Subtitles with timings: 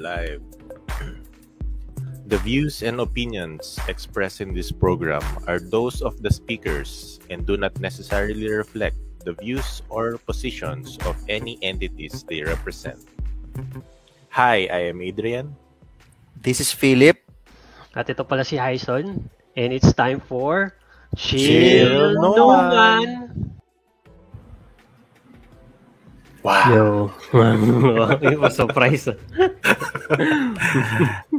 [0.00, 0.40] live.
[2.26, 7.56] The views and opinions expressed in this program are those of the speakers and do
[7.56, 13.02] not necessarily reflect the views or positions of any entities they represent.
[14.30, 15.58] Hi, I am Adrian.
[16.38, 17.18] This is Philip.
[17.98, 19.28] At ito pala si Hyson.
[19.58, 20.78] And it's time for
[21.18, 22.70] Chill Chill No No Man.
[22.70, 23.59] Man.
[26.40, 27.12] Wow.
[27.32, 28.44] Yo.
[28.50, 29.12] Surprise.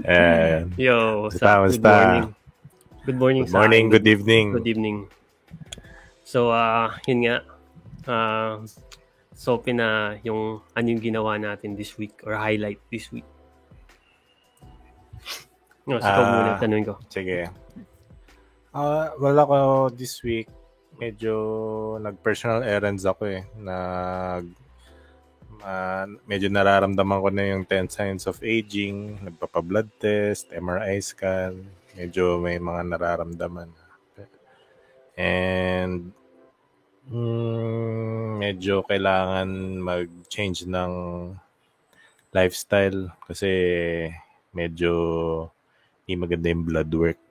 [0.05, 1.65] Eh, Yo, what's up?
[1.65, 1.89] Good basta.
[1.89, 2.25] morning.
[3.01, 4.45] Good morning good sa morning, good evening.
[4.53, 4.97] Good evening.
[6.21, 7.37] So, ah, yun nga.
[8.05, 8.61] Ah,
[9.33, 13.25] so, pina yung ano yung ginawa natin this week or highlight this week.
[15.89, 16.29] No, so, ikaw Ah.
[16.37, 16.95] muna tanong ko.
[17.09, 17.49] Sige.
[18.69, 19.57] Ah, wala ko
[19.89, 20.45] this week.
[21.01, 21.33] Medyo
[21.97, 23.41] nag-personal errands ako eh.
[23.57, 24.45] Nag
[25.63, 31.57] ah, medyo nararamdaman ko na yung 10 signs of aging, nagpapa-blood test, MRI scan,
[31.95, 33.69] medyo may mga nararamdaman.
[35.17, 36.11] And
[37.09, 39.49] mm, medyo kailangan
[39.81, 40.91] mag-change ng
[42.31, 43.51] lifestyle kasi
[44.55, 44.93] medyo
[46.03, 47.25] hindi maganda yung blood work.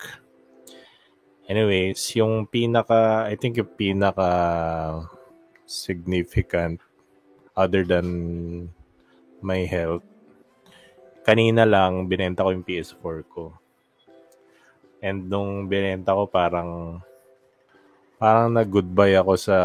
[1.51, 4.31] Anyways, yung pinaka, I think yung pinaka
[5.67, 6.79] significant
[7.61, 8.09] other than
[9.45, 10.05] my health,
[11.21, 13.53] kanina lang binenta ko yung PS4 ko.
[15.05, 17.01] And nung binenta ko parang
[18.17, 19.59] parang nag-goodbye ako sa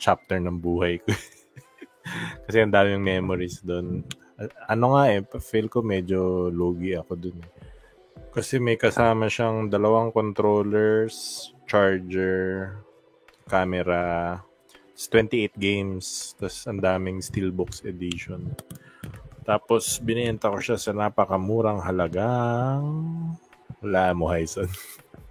[0.00, 1.12] chapter ng buhay ko.
[2.48, 4.04] Kasi ang daming memories doon.
[4.68, 7.52] Ano nga eh, feel ko medyo logi ako doon eh.
[8.34, 12.74] Kasi may kasama siyang dalawang controllers, charger,
[13.46, 14.42] camera.
[14.94, 16.38] It's 28 games.
[16.38, 18.54] Tapos ang daming Steelbox edition.
[19.42, 22.86] Tapos binenta ko siya sa napakamurang halagang...
[23.82, 24.70] Wala mo, Hyson.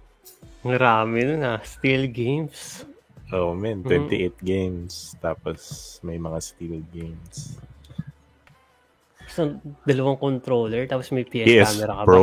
[0.68, 1.58] Marami nun ah.
[1.64, 2.84] Still games.
[3.32, 3.82] Oh, man.
[3.82, 5.16] 28 games.
[5.18, 7.58] Tapos may mga Steel games.
[9.34, 12.06] So, dalawang controller, tapos may PS, PS camera ka ba?
[12.06, 12.22] Pro.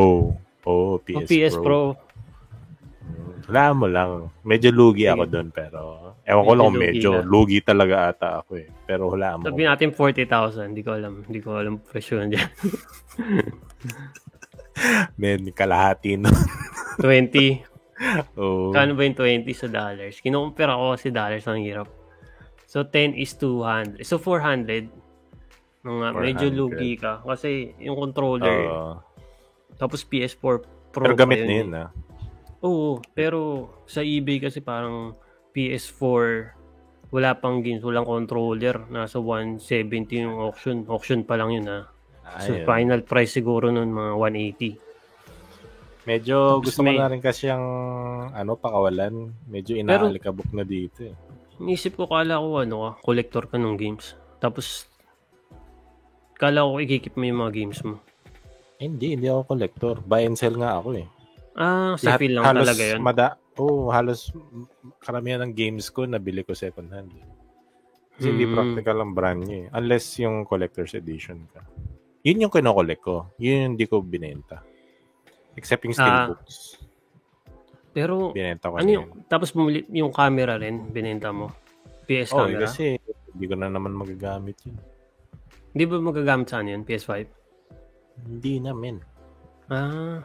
[0.63, 1.63] Oh, PS, Oh, PS Pro.
[1.66, 1.81] Pro.
[3.50, 4.29] Wala mo lang.
[4.44, 5.79] Medyo lugi ako doon pero
[6.22, 7.22] ewan ko Medyo lang kung medyo ka.
[7.25, 8.68] lugi talaga ata ako eh.
[8.85, 9.44] Pero wala mo.
[9.47, 10.69] Sabi natin 40,000.
[10.69, 11.13] Hindi ko alam.
[11.25, 12.46] Hindi ko alam presyo dyan.
[15.22, 16.30] Men, kalahati no.
[17.00, 18.40] 20.
[18.40, 18.74] oh.
[18.74, 20.18] Kano ba yung 20 sa dollars?
[20.19, 21.88] Kinukumpira ko kasi dollars ang hirap.
[22.66, 24.01] So, 10 is 200.
[24.01, 24.90] So, 400.
[25.84, 26.56] Mga medyo 400.
[26.56, 27.19] lugi ka.
[27.22, 28.94] Kasi yung controller, Oo.
[29.75, 30.56] tapos PS4
[30.91, 31.59] Pro pero gamit na eh.
[31.63, 31.88] yun ah.
[32.62, 35.18] Oo, pero sa eBay kasi parang
[35.52, 36.62] PS4
[37.12, 38.88] wala pang games, walang controller.
[38.88, 40.88] Nasa 170 yung auction.
[40.88, 41.92] Auction pa lang yun ha.
[42.40, 42.64] So, Ayun.
[42.64, 44.80] final price siguro nun mga 180.
[46.08, 47.68] Medyo Tapos gusto mo may- na rin kasi yung
[48.32, 49.36] ano, pakawalan.
[49.46, 51.14] Medyo inaalikabok na dito eh.
[51.60, 54.16] Inisip ko kala ko ano ka, collector ka ng games.
[54.40, 54.88] Tapos
[56.40, 58.00] kala ko ikikip mo yung mga games mo.
[58.82, 59.96] Eh, hindi, hindi ako collector.
[60.02, 61.06] Buy and sell nga ako eh.
[61.53, 63.00] Ah, sa feel lang halos talaga yun.
[63.01, 64.31] Mada, oh, halos
[65.00, 67.12] karamihan ng games ko nabili ko second hand.
[67.12, 67.25] eh.
[68.12, 68.53] Kasi hindi Mm.
[68.53, 69.67] practical ang brand niya eh.
[69.73, 71.63] Unless yung collector's edition ka.
[72.22, 73.34] Yun yung kinokollect ko.
[73.35, 74.62] Yun yung hindi ko binenta.
[75.53, 76.57] Except yung Ah, steelbooks.
[77.91, 79.28] Pero binenta ko ano yung, yun.
[79.28, 81.51] tapos bumili yung camera rin, binenta mo.
[82.06, 82.63] PS Oh, eh, camera.
[82.63, 82.95] kasi
[83.33, 84.79] hindi ko na naman magagamit yun.
[85.72, 86.83] Hindi ba magagamit saan yun?
[86.83, 87.28] PS5?
[88.22, 89.00] Hindi na, men.
[89.68, 90.19] Ah.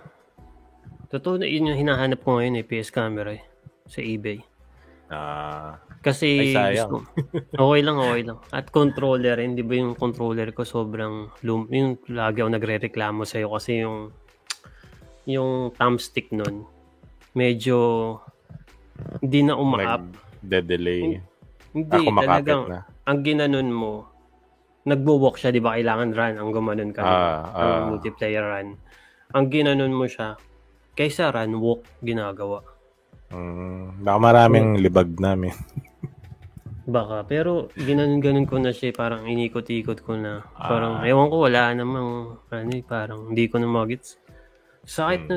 [1.06, 3.42] Totoo na yun yung hinahanap ko ngayon eh, PS camera eh.
[3.86, 4.42] Sa eBay.
[5.06, 6.90] Ah, Ay, Kasi sayang.
[6.90, 7.06] gusto-
[7.62, 8.38] okay lang, okay lang.
[8.50, 11.70] At controller rin, di ba yung controller ko sobrang lum...
[11.70, 14.10] Yung lagi ako nagre-reklamo sa'yo kasi yung
[15.26, 16.62] yung thumbstick nun,
[17.34, 17.78] medyo
[19.18, 20.06] hindi na umaap.
[20.46, 21.18] nag-delay.
[21.74, 22.80] Hindi, Ako talagang na.
[23.04, 24.06] ang ginanon mo,
[24.86, 25.74] nagbo-walk siya, di ba?
[25.74, 27.02] Kailangan run, ang gumanon ka.
[27.02, 27.84] Ah, ang ah.
[27.90, 28.78] multiplayer run.
[29.34, 30.38] Ang ginanon mo siya,
[30.96, 32.64] kaysa run, walk, ginagawa.
[33.30, 35.52] Mm, baka maraming libag namin.
[36.86, 40.46] Baka, pero ginanon-ganon ko na siya, parang inikot-ikot ko na.
[40.54, 41.06] Parang, Ah.
[41.10, 44.14] ewan ko, wala namang, ano eh, parang hindi ko na magets.
[44.86, 45.30] Sakit Hmm.
[45.30, 45.36] na,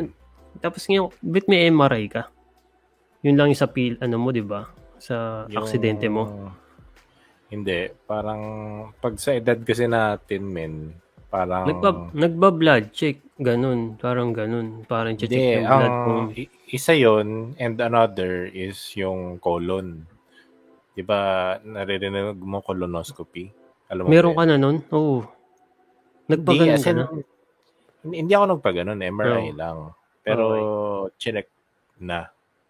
[0.62, 2.30] tapos ngayon, bit may MRI ka?
[3.26, 4.70] Yun lang yung sa pil, ano mo, di ba?
[5.02, 6.54] Sa Yung- aksidente mo.
[7.50, 7.90] Hindi.
[8.06, 8.42] Parang,
[9.02, 10.94] pag sa edad kasi natin, men,
[11.30, 11.64] parang...
[11.70, 14.84] Nagba, nagba-blood check, ganun, parang ganun.
[14.90, 20.04] Parang check yung blood kung i- isa yon and another is yung colon.
[20.98, 23.48] Di ba, naririnig mo colonoscopy?
[23.94, 24.78] Alam mo Meron ba ka na nun?
[24.92, 25.24] Oo.
[26.30, 27.06] Nagpaganon ka na?
[28.04, 29.58] Hindi, hindi ako nagpaganon, MRI Oo.
[29.58, 29.78] lang.
[30.22, 30.46] Pero
[31.18, 31.48] chinek
[32.02, 32.30] na.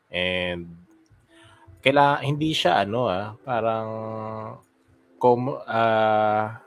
[0.09, 0.89] And
[1.79, 3.87] kaila hindi siya ano ah, parang
[5.15, 6.59] kom ah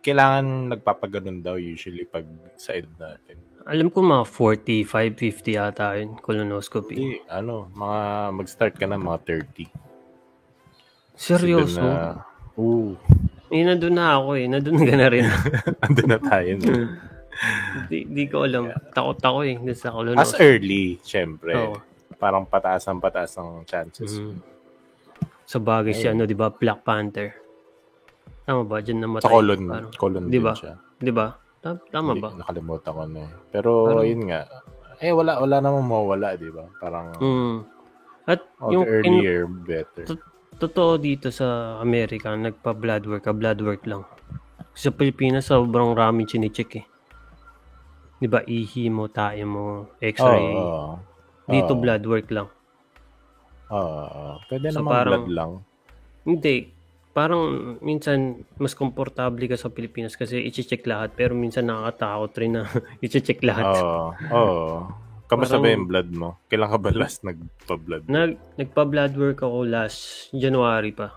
[0.00, 2.24] kailangan nagpapaganon daw usually pag
[2.56, 3.36] sa edad natin.
[3.68, 6.96] Alam ko mga 45, 50 ata yun, colonoscopy.
[6.96, 8.00] Hindi, ano, mga
[8.32, 9.68] mag-start ka na mga 30.
[11.14, 11.84] Seryoso?
[11.84, 12.24] Na-
[12.56, 12.96] Oo.
[13.50, 14.46] Eh, nandun na ako eh.
[14.48, 15.26] Nandun ka na rin.
[15.84, 16.50] Andun na tayo.
[16.56, 16.72] no?
[17.90, 18.70] di, di ko alam.
[18.94, 19.56] Takot ako eh.
[19.58, 20.40] Dun sa As colonoscopy.
[20.40, 21.52] early, syempre.
[21.52, 21.76] Oo.
[22.16, 24.16] Parang pataas ang pataas ang chances.
[24.16, 24.38] Mhm.
[25.44, 26.22] Sa bagay si Ayun.
[26.22, 26.48] ano, di ba?
[26.48, 27.39] Black Panther.
[28.50, 28.82] Tama ba?
[28.82, 29.22] Diyan namatay.
[29.22, 30.74] Sa colon, Parang- colon Di din siya.
[30.98, 31.26] Di ba?
[31.62, 32.28] Ta- Tama Hindi, ba?
[32.34, 33.30] Nakalimutan ko na eh.
[33.48, 34.40] Pero Parang- yun nga.
[34.98, 36.66] Eh, wala, wala namang mawala, di ba?
[36.76, 37.56] Parang Mm.
[38.26, 40.04] At oh, yung the in, earlier, better.
[40.58, 44.02] totoo dito sa Amerika, nagpa-blood work ka, blood work lang.
[44.74, 46.86] Sa Pilipinas, sobrang raming chinicheck eh.
[48.18, 48.42] Di ba?
[48.42, 50.52] Ihi mo, tae mo, x-ray.
[50.52, 50.98] oo.
[51.46, 51.80] Dito Oo.
[51.80, 52.48] blood work lang.
[53.68, 54.34] Oo, oo.
[54.44, 55.50] Pwede So, namang parang- blood lang.
[56.22, 56.56] Hindi.
[57.10, 57.42] Parang
[57.82, 62.62] minsan mas komportable ka sa Pilipinas kasi i-check lahat pero minsan nakakatakot rin na
[63.04, 63.66] i-check lahat.
[63.74, 64.14] Oo.
[64.30, 64.68] Oo.
[65.26, 66.28] Kamusta Parang- ba yung blood mo?
[66.46, 68.06] Kailan ka ba last nagpa-blood?
[68.06, 69.98] Nag nagpa-blood work ako last
[70.30, 71.14] January pa.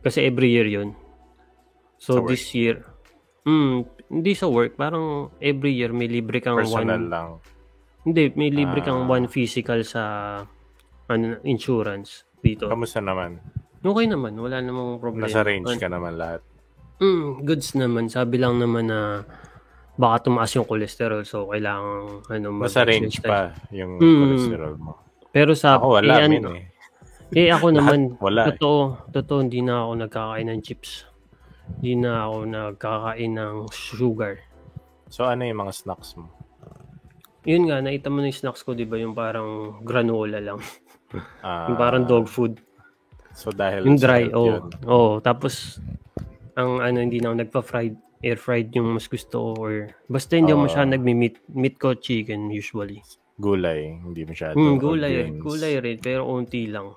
[0.00, 0.92] Kasi every year 'yun.
[1.96, 2.30] So Sa work?
[2.30, 2.84] this year,
[3.42, 7.28] mm, hindi sa work, parang every year may libre kang Personal one lang.
[8.04, 9.10] Hindi, may libre kang Ah.
[9.10, 10.02] one physical sa
[11.06, 12.68] ano, insurance dito.
[12.68, 13.40] Kamusta naman?
[13.84, 15.28] Okay naman, wala namang problema.
[15.28, 16.40] Nasa range An- ka naman lahat.
[17.04, 18.08] Mm, goods naman.
[18.08, 19.28] Sabi lang naman na
[19.94, 24.20] baka tumaas yung cholesterol so kailangan ano Nasa range pa yung Mm.
[24.24, 24.92] cholesterol mo.
[25.28, 26.64] Pero sa Ako wala, eh, ano, eh.
[27.34, 28.56] eh ako naman wala eh.
[28.56, 31.04] totoo, totoo hindi na ako nagkakain ng chips.
[31.78, 34.34] Hindi na ako nagkakain ng sugar.
[35.10, 36.30] So ano yung mga snacks mo?
[37.44, 38.96] Yun nga, nakita mo na yung snacks ko, di ba?
[38.96, 40.58] Yung parang granola lang.
[41.44, 42.56] Ah, yung parang dog food.
[43.34, 44.46] So dahil Yung dry, oh.
[44.46, 44.62] yun.
[44.86, 45.82] Oh, tapos
[46.54, 49.72] ang ano hindi na ako nagpa-fried, air fried yung mas gusto ko or
[50.06, 50.66] basta hindi ako Oo.
[50.70, 53.02] masyadong nagmi-meat, meat ko chicken usually.
[53.34, 54.54] Gulay, hindi masyado.
[54.54, 55.42] Hmm, gulay, Onions.
[55.42, 56.94] gulay rin pero unti lang.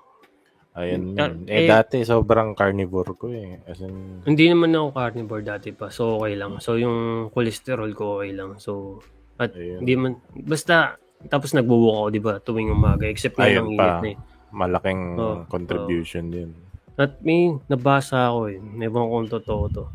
[0.77, 1.49] Ayun Ah, yun.
[1.49, 3.57] Eh, eh, dati sobrang carnivore ko eh.
[3.65, 6.61] As in, Hindi naman ako carnivore dati pa, so okay lang.
[6.61, 8.61] So yung cholesterol ko okay lang.
[8.61, 9.01] So
[9.41, 9.81] at Ayun.
[9.81, 13.81] hindi man basta tapos nagbubuka ako, 'di ba, tuwing umaga except na Ayun ng pa.
[13.81, 14.17] init na eh.
[14.57, 16.49] Malaking Oh, contribution din.
[16.97, 18.57] At may nabasa ako eh.
[18.57, 19.85] Ewan kung totoo to.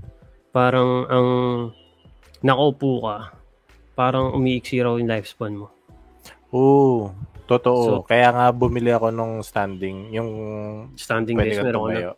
[0.48, 1.28] Parang ang
[2.38, 3.16] nakaupo ka,
[3.92, 5.74] parang umiiksi raw yung lifespan mo.
[6.50, 7.10] Oo,
[7.44, 7.80] totoo.
[7.82, 10.30] So- Kaya nga bumili ako nung standing, yung
[10.94, 12.14] Standing desk, meron ko na.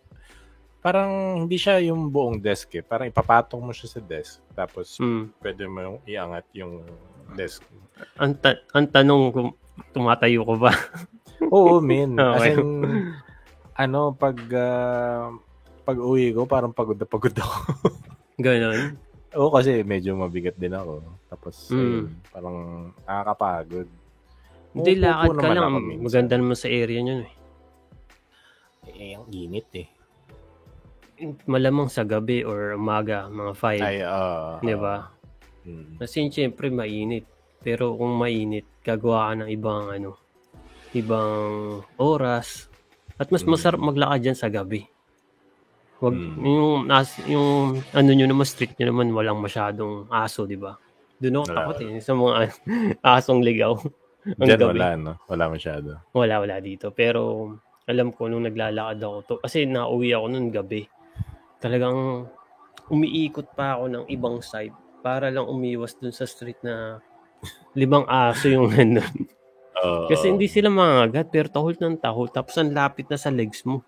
[0.78, 1.10] Parang
[1.40, 2.84] hindi siya yung buong desk eh.
[2.84, 4.44] Parang ipapatong mo siya sa desk.
[4.52, 5.32] Tapos Hmm.
[5.40, 6.84] pwede mo yung iangat yung
[7.32, 7.64] desk.
[8.20, 9.50] Ang, ta- ang tanong kung
[9.90, 10.76] tumatayo ko ba?
[11.42, 12.14] Oo, min.
[12.16, 12.54] As Okay.
[12.54, 12.62] in,
[13.74, 15.30] ano, pag ah,
[15.82, 17.56] pag uwi ko, parang pagod na pagod ako.
[18.44, 18.96] Ganon.
[19.34, 21.02] Oo, kasi medyo mabigat din ako.
[21.26, 21.78] Tapos, Mm.
[21.78, 22.56] ayun, parang
[23.02, 23.88] nakakapagod.
[24.74, 25.70] Hindi, lakad ka lang.
[25.98, 27.32] Maganda naman sa area nyo eh.
[28.90, 29.88] Eh, ang init eh.
[31.46, 33.80] Malamang sa gabi or umaga, mga 5.
[33.80, 34.58] Ay, ah.
[34.58, 35.10] Di ba?
[35.62, 35.98] mm.
[35.98, 37.26] Kasi syempre mainit.
[37.58, 40.18] Pero kung mainit, gagawa ka ng ibang ano,
[40.94, 41.42] ibang
[41.96, 42.70] oras.
[43.14, 43.50] At mas Mm.
[43.50, 44.86] masarap maglakad dyan sa gabi.
[45.98, 46.38] Wag, Mm.
[46.40, 47.48] yung, nas, yung
[47.90, 50.74] ano nyo naman, street nyo naman, walang masyadong aso, di ba?
[51.16, 51.56] Doon ako Wala.
[51.56, 52.32] takot eh, sa mga
[53.16, 53.74] asong ligaw.
[54.24, 54.70] Ang Diyan gabi.
[54.74, 55.12] wala, no?
[55.26, 55.88] Wala masyado.
[56.10, 56.90] Wala, wala dito.
[56.90, 57.52] Pero
[57.84, 60.82] alam ko nung naglalakad ako to, kasi nauwi ako nung gabi.
[61.60, 62.26] Talagang
[62.86, 67.00] umiikot pa ako ng ibang side para lang umiwas dun sa street na
[67.72, 69.28] limang aso yung nandun.
[70.08, 73.84] Kasi hindi sila mangagat pero tahol ng tahol tapos ang lapit na sa legs mo.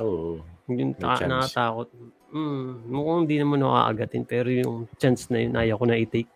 [0.00, 0.42] Oo.
[0.68, 1.88] Yung May ta- nakatakot.
[2.34, 6.30] Mm, mukhang hindi naman ako aagatin pero yung chance na yun ayaw ko na i-take.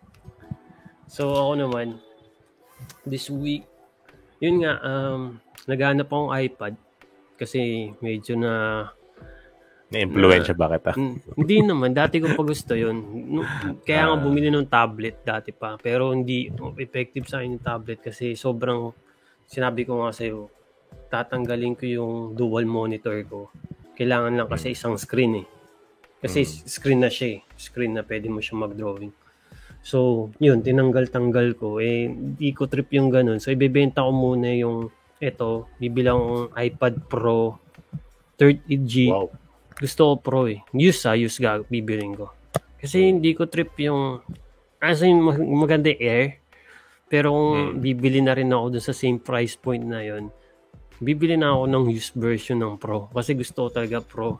[1.11, 1.99] So ako naman,
[3.03, 3.67] this week,
[4.39, 6.73] yun nga, um, naghanap akong iPad
[7.35, 8.53] kasi medyo na
[9.91, 10.95] Na-influensya ba kita?
[10.95, 11.91] Mm, hindi naman.
[11.91, 12.97] Dati ko pa gusto yun.
[13.83, 14.23] Kaya nga Ah.
[14.23, 15.75] bumili ng tablet dati pa.
[15.75, 16.47] Pero hindi
[16.79, 18.95] effective sa akin yung tablet kasi sobrang,
[19.43, 20.47] sinabi ko nga sa'yo,
[21.11, 23.51] tatanggalin ko yung dual monitor ko.
[23.99, 25.47] Kailangan lang kasi isang screen eh.
[26.23, 27.39] Kasi screen na siya eh.
[27.59, 29.11] Screen na pwede mo siya mag-drawing.
[29.83, 31.81] So, yun, tinanggal-tanggal ko.
[31.81, 32.07] Eh,
[32.37, 33.41] di ko trip yung ganun.
[33.41, 37.57] So, ibebenta ko muna yung, eto, bibilang iPad Pro
[38.37, 39.27] 30G Wow.
[39.81, 40.61] Gusto ko pro eh.
[40.71, 42.29] Use ah, use ga, bibiling ko.
[42.77, 44.21] Kasi hindi ko trip yung
[44.77, 46.37] as in, mag- maganda air.
[47.05, 47.77] Pero kung Hmm.
[47.81, 50.29] bibili na rin ako dun sa same price point na yon
[51.01, 53.09] bibili na ako ng used version ng Pro.
[53.09, 54.37] Kasi gusto ko talaga Pro.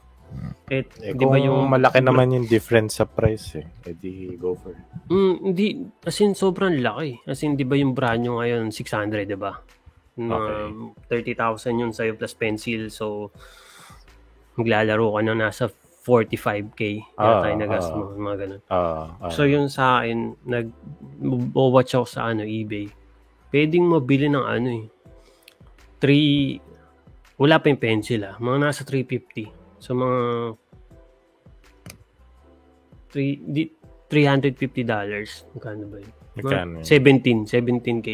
[0.71, 1.67] Eh, Eh, di ba yung...
[1.67, 4.79] malaki naman yung difference sa price eh, edi go for it.
[5.11, 5.65] Mm, hindi,
[6.07, 7.19] as in, sobrang laki.
[7.27, 9.59] As in, di ba yung brand nyo ngayon, 600, di ba?
[10.15, 10.23] Okay.
[10.23, 12.87] Mga 30,000 yun sa'yo plus pencil.
[12.87, 13.35] So,
[14.55, 16.81] maglalaro ka na nasa 45k.
[17.13, 17.93] Ah, yata yung nagas ah.
[17.93, 18.03] mo.
[18.17, 18.61] Mga ganun.
[18.67, 19.29] Ah, ah.
[19.29, 22.89] So, yun sa akin, nag-watch ako sa ano, eBay.
[23.53, 24.85] Pwedeng mabili ng ano eh.
[26.01, 28.35] 3, wala pa yung pencil ah.
[28.41, 29.53] Mga nasa 350.
[29.77, 30.19] So, mga
[33.13, 33.63] 3, di,
[34.09, 35.45] 350 dollars.
[35.53, 36.13] Magkano ba yun?
[36.41, 36.85] Magkano yun?
[37.45, 38.09] 17, 17k.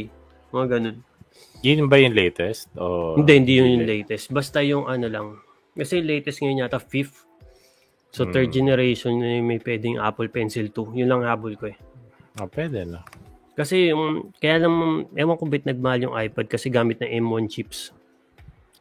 [0.51, 0.97] Mga ganun.
[1.63, 2.69] Yun ba yung latest?
[2.75, 3.15] O...
[3.15, 4.29] Hindi, hindi yun yung latest.
[4.29, 5.27] Basta yung ano lang.
[5.77, 7.23] Kasi latest ngayon yata, fifth.
[8.09, 8.33] So, Hmm.
[8.33, 10.95] third generation na yung may pwedeng Apple Pencil 2.
[10.95, 11.77] Yun lang habol ko eh.
[12.35, 13.05] Ah, pwede na.
[13.53, 14.73] Kasi yung, kaya lang,
[15.13, 17.93] ewan ko bit nagmahal yung iPad kasi gamit ng M1 chips.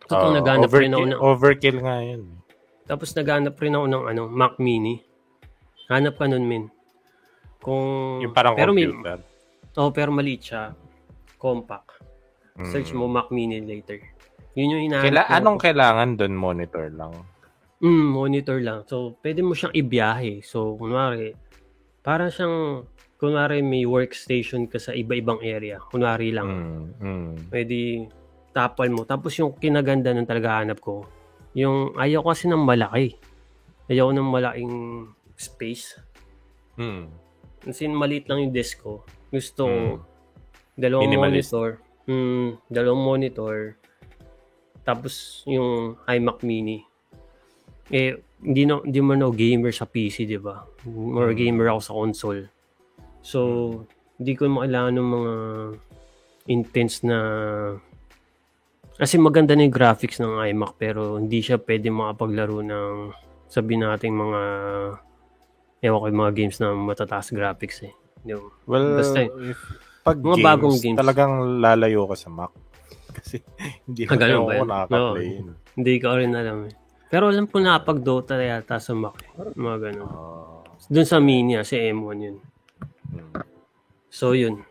[0.06, 2.22] So, Ah, naghanap rin ako overkill, ng, overkill nga yun.
[2.86, 5.02] tapos naghanap rin ako ng ano, Mac Mini.
[5.88, 6.64] Hanap ka nun, min.
[7.58, 9.18] Kung, Yung parang pero may, computer.
[9.74, 10.70] oh, pero maliit siya.
[11.36, 11.98] Compact.
[12.54, 12.70] Mm.
[12.70, 13.98] Search mo Mac Mini later.
[14.56, 15.36] Yun yung hinahanap Kaila- ko.
[15.36, 16.34] anong kailangan doon?
[16.34, 17.12] Monitor lang.
[17.76, 18.78] Mm, monitor lang.
[18.82, 20.40] So, pwede mo siyang ibiyahe.
[20.40, 21.36] So, kunwari,
[22.00, 25.76] parang siyang, kunwari may workstation ka sa iba-ibang area.
[25.82, 26.48] Kunwari lang.
[26.48, 27.30] Mm, mm.
[27.46, 28.08] Pwede
[28.50, 29.04] tapal mo.
[29.04, 31.04] Tapos yung kinaganda ng talaga hanap ko,
[31.52, 33.12] yung ayaw ko kasi ng malaki.
[33.86, 34.76] Ayaw ng malaking
[35.34, 36.00] space.
[36.75, 37.12] Mm.
[37.60, 39.04] Kasi maliit lang yung desk ko.
[39.28, 39.96] Gusto Mm.
[40.75, 41.52] dalawang Minimalist.
[41.52, 41.68] monitor.
[42.06, 43.56] Mm, dalawang monitor.
[44.87, 46.87] Tapos yung iMac mini.
[47.88, 50.62] Eh, hindi, na, hindi man ako gamer sa PC, di ba?
[50.87, 51.37] More Mm.
[51.37, 52.43] gamer ako sa console.
[53.21, 53.38] So,
[54.16, 55.33] hindi ko makailangan ng mga
[56.49, 57.19] intense na...
[58.97, 62.95] Kasi maganda na yung graphics ng iMac pero hindi siya pwede makapaglaro ng
[63.47, 64.40] sabi nating mga
[65.83, 67.93] ewan ko yung mga games na matataas graphics eh.
[68.25, 69.61] Yung, Well, Basta if,
[70.00, 70.99] pag Mga games, bagong games.
[70.99, 72.50] talagang lalayo ka sa Mac.
[73.26, 73.42] Kasi
[73.85, 75.47] hindi Ah, na ganun ako nakaka-play yun.
[75.75, 76.75] Hindi ko rin alam eh.
[77.06, 79.18] Pero alam ko na pag Dota yata sa Mac.
[79.18, 79.30] eh.
[79.52, 80.06] Mga ganun.
[80.06, 82.37] Ah, Doon sa Mini ah, si M1 yun.
[83.11, 83.35] mm.
[84.09, 84.62] So yun.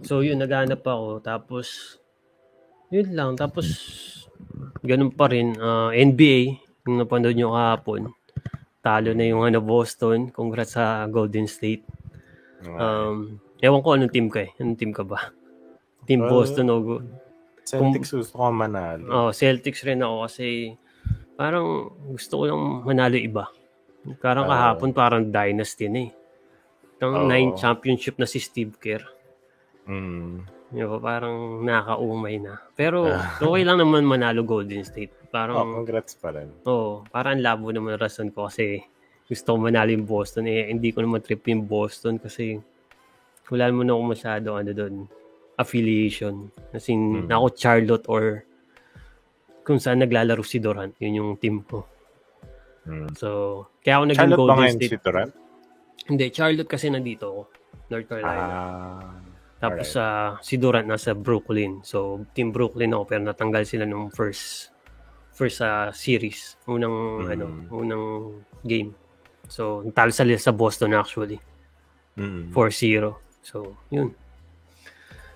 [0.00, 1.18] So yun, naghanap ako.
[1.18, 1.96] Tapos,
[2.88, 3.34] yun lang.
[3.34, 3.66] Tapos,
[4.80, 5.56] ganun pa rin.
[5.56, 8.12] ah, NBA, yung napanood nyo kahapon.
[8.78, 10.28] Talo na yung ano, Boston.
[10.28, 11.82] Congrats sa Golden State.
[12.60, 14.50] Um, ewan ko anong team ka eh.
[14.56, 15.30] Anong team ka ba?
[16.04, 16.76] Team Boston o
[17.68, 19.04] Celtics gusto ko manalo.
[19.12, 20.46] Oh, Celtics rin ako kasi
[21.36, 23.44] parang gusto ko lang manalo iba.
[24.24, 24.52] Parang Oo.
[24.52, 26.10] kahapon parang dynasty na eh.
[27.04, 27.28] Ang Oo.
[27.28, 29.04] nine championship na si Steve Kerr.
[29.86, 30.48] Mm.
[30.68, 30.96] Ba?
[31.00, 32.60] Parang nakaumay na.
[32.72, 33.08] Pero
[33.44, 35.12] okay lang naman manalo Golden State.
[35.12, 36.48] Oh, Parang, congrats pa rin.
[36.64, 38.80] oh, parang labo naman ang rason ko kasi
[39.28, 40.48] gusto ko manalo yung Boston.
[40.48, 42.56] Eh, hindi ko naman trip yung Boston kasi
[43.52, 44.94] wala mo na ako masyado ano doon
[45.58, 46.48] affiliation.
[46.70, 47.30] As in, Hmm.
[47.30, 48.46] ako Charlotte or
[49.62, 50.94] kung saan naglalaro si Durant.
[50.96, 51.84] Yun yung team ko.
[52.88, 53.12] Mm.
[53.12, 53.28] So,
[53.84, 54.88] kaya ako naging Charlotte ba Golden ngayon State.
[54.88, 55.32] si Durant?
[56.08, 57.42] Hindi, Charlotte kasi nandito ako.
[57.90, 58.44] North Carolina.
[58.48, 59.12] Ah.
[59.58, 60.38] Tapos alright.
[60.38, 61.82] sa si Durant nasa Brooklyn.
[61.82, 64.72] So, team Brooklyn ako pero natanggal sila nung first
[65.34, 66.56] first sa series.
[66.64, 67.28] Unang Mm.
[67.28, 68.04] ano, unang
[68.64, 68.96] game.
[69.46, 71.36] So, natalo sila sa Boston actually.
[72.16, 72.50] Mm.
[72.56, 73.20] 4-0.
[73.42, 74.16] So, yun.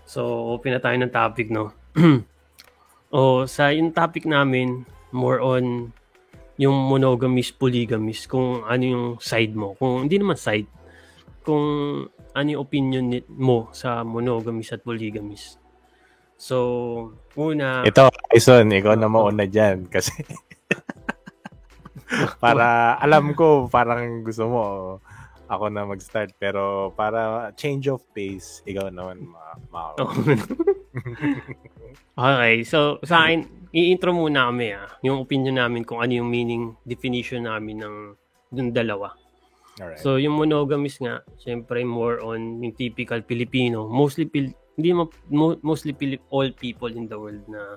[0.05, 1.73] So, open na tayo ng topic, no?
[3.13, 5.93] o, sa yung topic namin, more on
[6.61, 9.75] yung monogamous, polygamous, kung ano yung side mo.
[9.81, 10.69] Kung hindi naman side,
[11.43, 11.65] kung
[12.33, 15.59] ano yung opinion ni- mo sa monogamous at polygamous.
[16.39, 16.57] So,
[17.39, 19.87] una, Ito, Tyson, ikaw na mauna dyan.
[19.87, 20.11] Kasi
[22.43, 24.63] para alam ko parang gusto mo
[25.53, 30.09] ako na mag-start pero para change of pace ikaw naman ma, ma- Oh.
[32.17, 36.77] okay, so sa akin, i-intro muna kami ah, yung opinion namin kung ano yung meaning,
[36.85, 37.97] definition namin ng
[38.53, 39.17] yung dalawa.
[39.81, 40.01] Alright.
[40.01, 45.61] So yung monogamous nga, syempre more on yung typical Filipino, mostly Pil- hindi mo mo-
[45.61, 47.77] mostly Pili- all people in the world na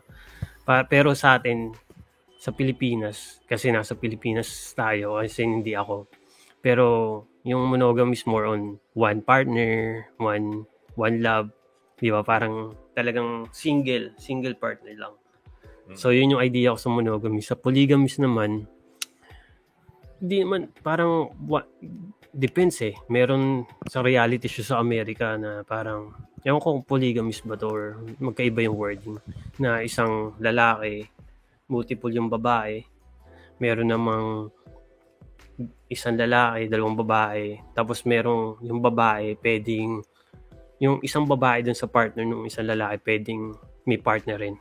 [0.63, 1.71] pa, pero sa atin
[2.35, 6.05] sa Pilipinas kasi nasa Pilipinas tayo kasi hindi ako.
[6.65, 10.65] Pero yung monogamous more on one partner, one
[10.97, 11.53] one love,
[12.01, 12.25] di ba?
[12.25, 15.13] Parang talagang single, single partner lang.
[15.93, 17.53] So yun yung idea ko sa monogamous.
[17.53, 18.65] Sa polygamous naman,
[20.15, 21.61] Hindi naman, parang, wa,
[22.31, 22.95] depends eh.
[23.11, 27.99] Meron sa reality show sa Amerika na parang, ewan ko kung polygamous ba to or
[28.23, 29.19] magkaiba yung wording,
[29.59, 31.11] na isang lalaki,
[31.67, 32.79] multiple yung babae,
[33.59, 34.54] meron namang
[35.87, 40.03] isang lalaki, dalawang babae, tapos merong yung babae pwedeng
[40.83, 43.55] yung isang babae dun sa partner ng isang lalaki pwedeng
[43.87, 44.55] may partner rin.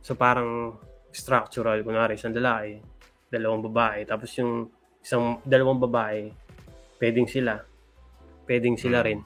[0.00, 0.80] So parang
[1.12, 2.80] structural, kunwari isang lalaki,
[3.28, 4.72] dalawang babae, tapos yung
[5.04, 6.32] isang dalawang babae,
[6.96, 7.60] pwedeng sila,
[8.48, 9.20] pwedeng sila rin.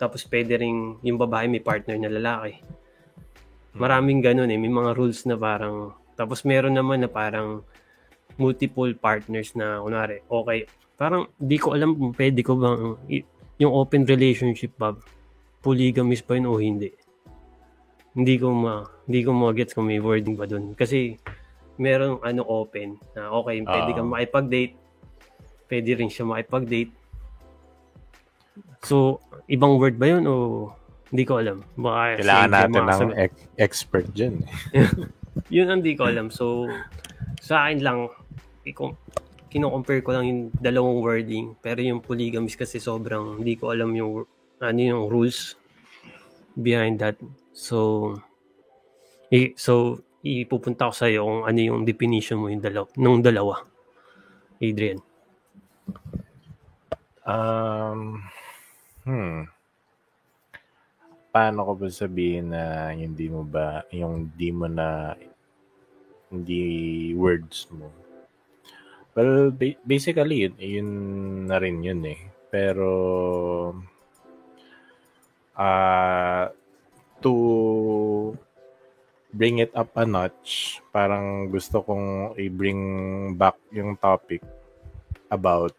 [0.00, 2.58] Tapos pwede rin yung babae may partner na lalaki.
[3.78, 7.62] Maraming ganun eh, may mga rules na parang, tapos meron naman na parang
[8.40, 10.64] multiple partners na kunwari, okay,
[10.96, 12.96] parang di ko alam kung pwede ko bang
[13.60, 14.96] yung open relationship ba
[15.60, 16.90] polygamous pa yun o hindi.
[18.16, 20.72] Hindi ko ma hindi ko ma-gets kung may wording ba doon.
[20.72, 21.20] Kasi
[21.76, 23.96] merong ano open na okay, pwede Oo.
[24.00, 24.74] kang makipag-date.
[25.68, 26.92] Pwede rin siya makipag-date.
[28.80, 30.34] So, ibang word ba yun o
[31.12, 31.60] hindi ko alam.
[31.76, 34.40] Baka Kailangan natin ng ex- expert dyan.
[35.54, 36.30] Yun ang di ko alam.
[36.30, 36.70] So,
[37.42, 37.98] sa akin lang,
[39.50, 41.58] kino-compare ko lang yung dalawang wording.
[41.58, 44.24] Pero yung polygamous kasi sobrang hindi ko alam yung
[44.60, 45.56] ano yung rules
[46.54, 47.18] behind that.
[47.50, 48.14] So,
[49.32, 53.64] i- so ipupunta ko sa iyo kung ano yung definition mo yung dalaw nung dalawa.
[54.60, 55.00] Adrian.
[57.24, 58.20] Um,
[59.08, 59.48] hmm.
[61.30, 65.14] Paano ko ba sabihin na hindi mo ba, yung di mo na,
[66.26, 66.60] hindi
[67.14, 67.86] words mo?
[69.10, 70.90] Well, ba- basically, yun, yun
[71.50, 72.20] na rin yun eh.
[72.50, 72.90] Pero,
[75.58, 76.50] ah,
[77.18, 77.34] to
[79.34, 82.82] bring it up a notch, parang gusto kong i-bring
[83.34, 84.42] back yung topic
[85.30, 85.74] about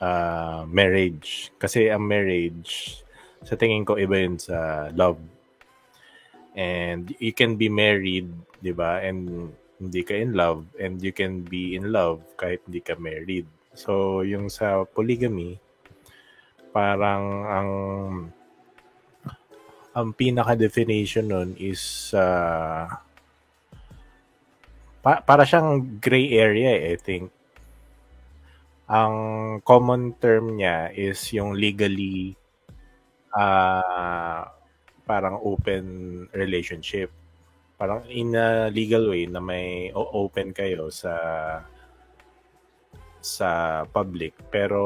[0.00, 1.52] uh, marriage.
[1.56, 3.00] Kasi ang marriage,
[3.44, 5.20] sa tingin ko, iba yun sa love.
[6.56, 9.00] And you can be married, di ba?
[9.00, 10.66] And hindi ka in love.
[10.78, 13.46] And you can be in love kahit hindi ka married.
[13.74, 15.58] So, yung sa polygamy,
[16.74, 17.70] parang ang
[19.94, 22.90] ang pinaka-definition nun is uh,
[24.98, 27.30] pa- para siyang gray area eh, I think
[28.90, 29.14] ang
[29.62, 32.36] common term niya is yung legally
[33.32, 34.50] ah
[35.04, 35.84] parang open
[36.32, 37.12] relationship.
[37.74, 41.14] Parang in a legal way na may open kayo sa
[43.18, 44.36] sa public.
[44.48, 44.82] Pero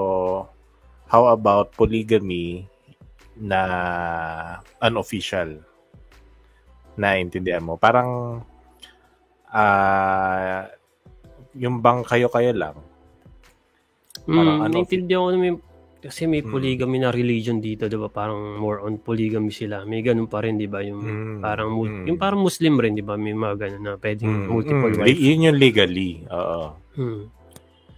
[1.09, 2.65] how about polygamy
[3.37, 3.61] na
[4.81, 5.61] unofficial?
[6.99, 7.77] Na intindihan mo?
[7.77, 8.43] Parang
[9.49, 10.69] ah
[11.57, 12.77] yung bang kayo-kayo lang
[14.29, 15.33] Parang Mm, ano, naintindihan ko
[15.99, 16.49] kasi may Mm.
[16.49, 18.09] polygamy na religion dito, 'di ba?
[18.09, 19.83] Parang more on polygamy sila.
[19.83, 20.79] May ganun pa rin, 'di ba?
[20.81, 22.07] Yung Mm, parang mul- mm.
[22.07, 23.15] yung parang Muslim rin, 'di ba?
[23.15, 25.19] May mga ganun na pwedeng Mm, multiple mm, wife.
[25.19, 26.23] yun yung legally.
[26.29, 26.63] Oo.
[26.95, 27.23] Hmm.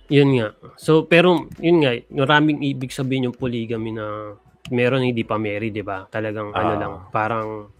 [0.09, 0.49] Yun nga.
[0.75, 4.35] So, pero, yun nga, maraming ibig sabihin yung polygamy na
[4.69, 6.03] meron hindi pa married, di ba?
[6.05, 6.77] Talagang ano Ah.
[6.77, 7.71] lang, parang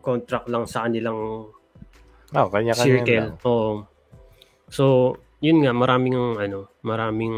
[0.00, 1.46] contract lang sa kanilang
[2.30, 3.14] Oh, kanya-kanya circle.
[3.14, 3.30] lang.
[3.44, 3.86] Oo.
[4.66, 4.84] So,
[5.38, 7.34] yun nga, maraming ano, maraming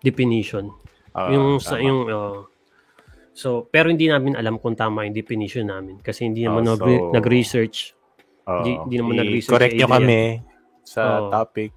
[0.00, 0.72] definition.
[1.14, 1.82] Oo, yung sa tama.
[1.82, 2.40] yung oo.
[3.32, 7.10] So, pero hindi namin alam kung tama yung definition namin kasi hindi naman nag- so-
[7.10, 7.96] nag-research.
[8.42, 8.60] Oo.
[8.60, 10.20] di- di naman nag-research I-correct si nyo kami
[10.82, 11.30] sa Oo.
[11.30, 11.70] topic,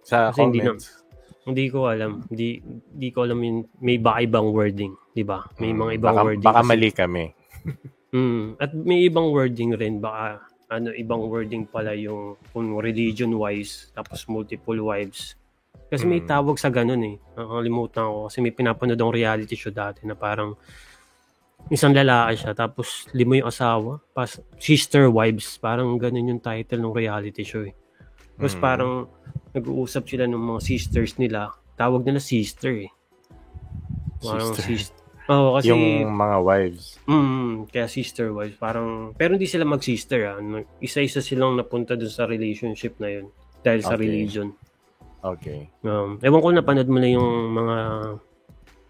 [0.00, 0.86] sa Kasi hindi comments.
[1.42, 2.22] Hindi ko alam.
[2.24, 5.42] Hindi, hindi ko alam yung may baka ibang wording, di ba?
[5.58, 6.46] May Mm, mga ibang baka, wording.
[6.46, 6.68] Baka kasi.
[6.68, 7.24] mali kami.
[8.12, 9.96] Mm, at may ibang wording rin.
[9.96, 15.32] Baka ano, ibang wording pala yung kung religion-wise, tapos multiple wives.
[15.92, 16.28] Kasi may Mm.
[16.32, 17.16] tawag sa ganun eh.
[17.36, 18.18] Nakakalimutan ko.
[18.26, 20.56] Kasi may pinapanood akong reality show dati na parang
[21.68, 24.00] isang lalaki siya, tapos lima yung asawa.
[24.10, 25.60] Pas, sister wives.
[25.60, 27.76] Parang ganun yung title ng reality show eh.
[28.34, 28.62] Tapos Mm.
[28.64, 28.92] parang
[29.52, 31.52] nag-uusap sila ng mga sisters nila.
[31.76, 32.90] Tawag nila sister eh.
[34.18, 34.64] Parang Sister.
[34.64, 34.96] sister.
[35.28, 35.70] Oo, kasi...
[35.70, 36.98] yung mga wives.
[37.06, 38.56] Mm, kaya sister wives.
[38.56, 39.14] Parang...
[39.14, 40.38] Pero hindi sila mag-sister ah.
[40.80, 43.26] Isa-isa silang napunta dun sa relationship na yun.
[43.62, 44.02] Dahil sa Okay.
[44.02, 44.56] religion.
[45.22, 45.70] Okay.
[45.86, 47.76] Um, ewan ko napanood mo na yung mga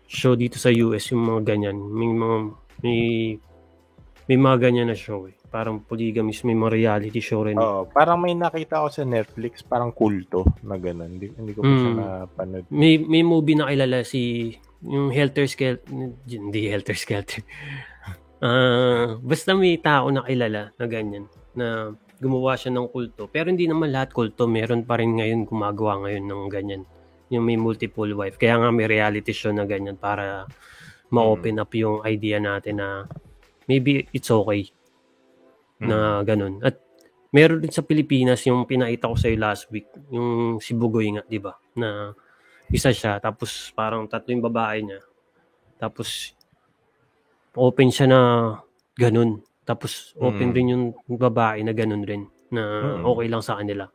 [0.09, 1.77] show dito sa US, yung mga ganyan.
[1.77, 2.37] May mga...
[2.83, 3.01] May,
[4.27, 5.37] may mga ganyan na show eh.
[5.53, 7.61] Parang polygamous, may mga reality show rin.
[7.61, 11.11] Oo, parang may nakita ako sa Netflix, parang kulto na gano'n.
[11.13, 11.99] Hindi, hindi ko pa siya Mm.
[12.01, 12.65] napanood.
[12.73, 15.85] May may movie na kilala si yung Helter Skelter,
[16.25, 17.45] hindi Helter Skelter.
[18.43, 23.27] Ah, basta may tao na kilala na ganyan na gumawa siya ng kulto.
[23.27, 26.83] Pero hindi naman lahat kulto, meron pa rin ngayon gumagawa ngayon ng ganyan.
[27.33, 28.37] yung may multiple wife.
[28.37, 30.45] Kaya nga may reality show na ganyan para
[31.09, 33.09] ma-open up yung idea natin na
[33.65, 34.69] maybe it's okay
[35.81, 36.61] na ganun.
[36.61, 36.77] At
[37.33, 41.41] meron din sa Pilipinas yung pinakita ko sa last week, yung si Bugoy nga, di
[41.41, 41.57] ba?
[41.73, 42.13] Na
[42.69, 45.01] isa siya, tapos parang tatlo yung babae niya.
[45.81, 46.37] Tapos
[47.57, 48.21] open siya na
[48.95, 49.41] ganun.
[49.63, 50.57] Tapos open Mm.
[50.57, 52.63] rin yung babae na ganun rin na
[52.99, 53.07] Mm.
[53.07, 53.87] okay lang sa kanila.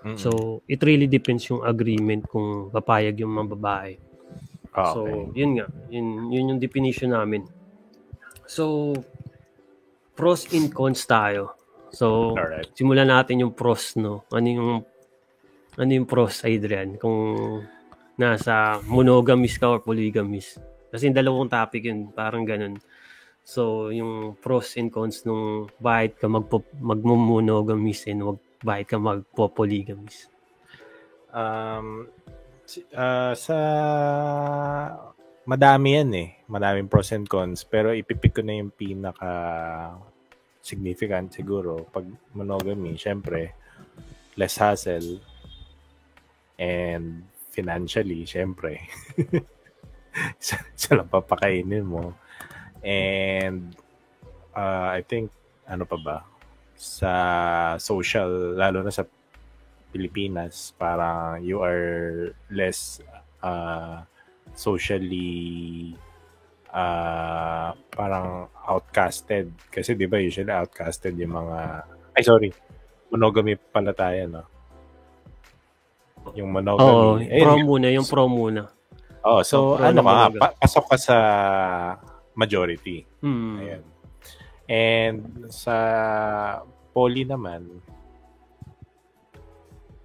[0.00, 0.16] Mm.
[0.16, 0.30] So,
[0.64, 3.92] it really depends yung agreement kung papayag yung mga babae.
[4.70, 4.92] okay.
[4.94, 5.00] So,
[5.34, 5.66] yun nga.
[5.90, 7.42] Yun, yun yung definition namin.
[8.46, 8.94] So,
[10.14, 11.58] pros and cons tayo.
[11.90, 12.70] So, Alright.
[12.72, 14.22] simulan natin yung pros, no?
[14.30, 14.70] Ano yung,
[15.74, 16.94] ano yung pros, Adrian?
[16.96, 17.18] Kung
[18.14, 20.54] nasa monogamous ka or polygamous.
[20.88, 22.78] Kasi yung dalawang topic yun, parang ganun.
[23.50, 30.30] So, yung pros and cons nung bakit ka magpo, magmo-monogamous and wag, bakit ka magpo-polygamous.
[31.34, 32.06] Um,
[32.94, 33.58] ah, sa
[35.50, 36.28] madami yan eh.
[36.46, 37.66] Madaming pros and cons.
[37.66, 39.30] Pero ipipick ko na yung pinaka
[40.62, 41.90] significant siguro.
[41.90, 43.58] Pag monogamy, syempre,
[44.38, 45.18] less hassle.
[46.54, 48.78] And financially, syempre.
[50.38, 52.14] isa, isa lang papakainin mo.
[52.80, 53.76] And
[54.56, 55.30] uh, I think,
[55.68, 56.18] ano pa ba?
[56.74, 57.12] Sa
[57.76, 59.04] social, lalo na sa
[59.90, 63.02] Pilipinas, parang you are less
[63.42, 64.00] uh,
[64.54, 65.92] socially
[66.70, 69.50] uh, parang outcasted.
[69.68, 71.84] Kasi di ba usually outcasted yung mga...
[72.16, 72.50] Ay, sorry.
[73.10, 74.44] Monogamy pala tayo, no?
[76.38, 77.26] Yung Oo, monogamy.
[77.28, 78.62] Ayun, pro muna, yung pro muna.
[79.20, 81.16] Oh, so pro ano ka, pa- pasok ka sa
[82.34, 83.06] majority.
[83.20, 83.58] Hmm.
[83.58, 83.82] Ayan.
[84.70, 85.76] And sa
[86.94, 87.82] poly naman,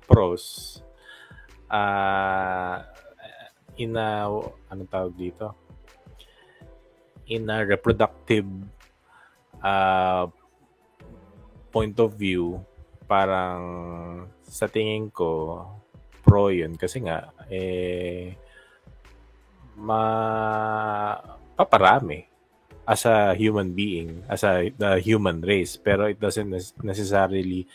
[0.09, 0.79] pros,
[1.69, 2.85] ah
[3.75, 4.25] in a,
[4.71, 5.53] anong tawag dito?
[7.29, 8.47] In a reproductive
[9.61, 10.29] ah
[11.75, 12.63] point of view,
[13.05, 13.61] parang
[14.47, 15.61] sa tingin ko,
[16.23, 16.79] pro yun.
[16.79, 18.33] Kasi nga, eh,
[19.75, 20.01] ma
[21.55, 22.27] paparami.
[22.85, 26.53] As a human being, as a the human race, pero it doesn't
[26.85, 27.65] necessarily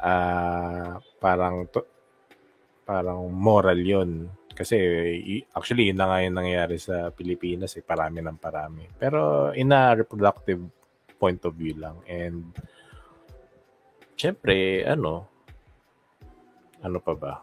[0.00, 1.84] ah parang to,
[2.88, 4.76] parang moral yon kasi
[5.52, 8.88] actually yun na nga yung nangyayari sa Pilipinas eh, parami ng parami.
[8.96, 10.60] Pero in a reproductive
[11.20, 12.00] point of view lang.
[12.08, 12.48] And
[14.16, 15.28] syempre ano
[16.80, 17.34] ano pa ba?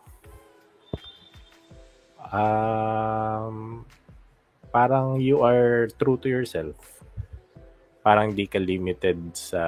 [2.28, 3.86] Um,
[4.70, 6.76] parang you are true to yourself.
[8.02, 9.64] Parang di ka limited sa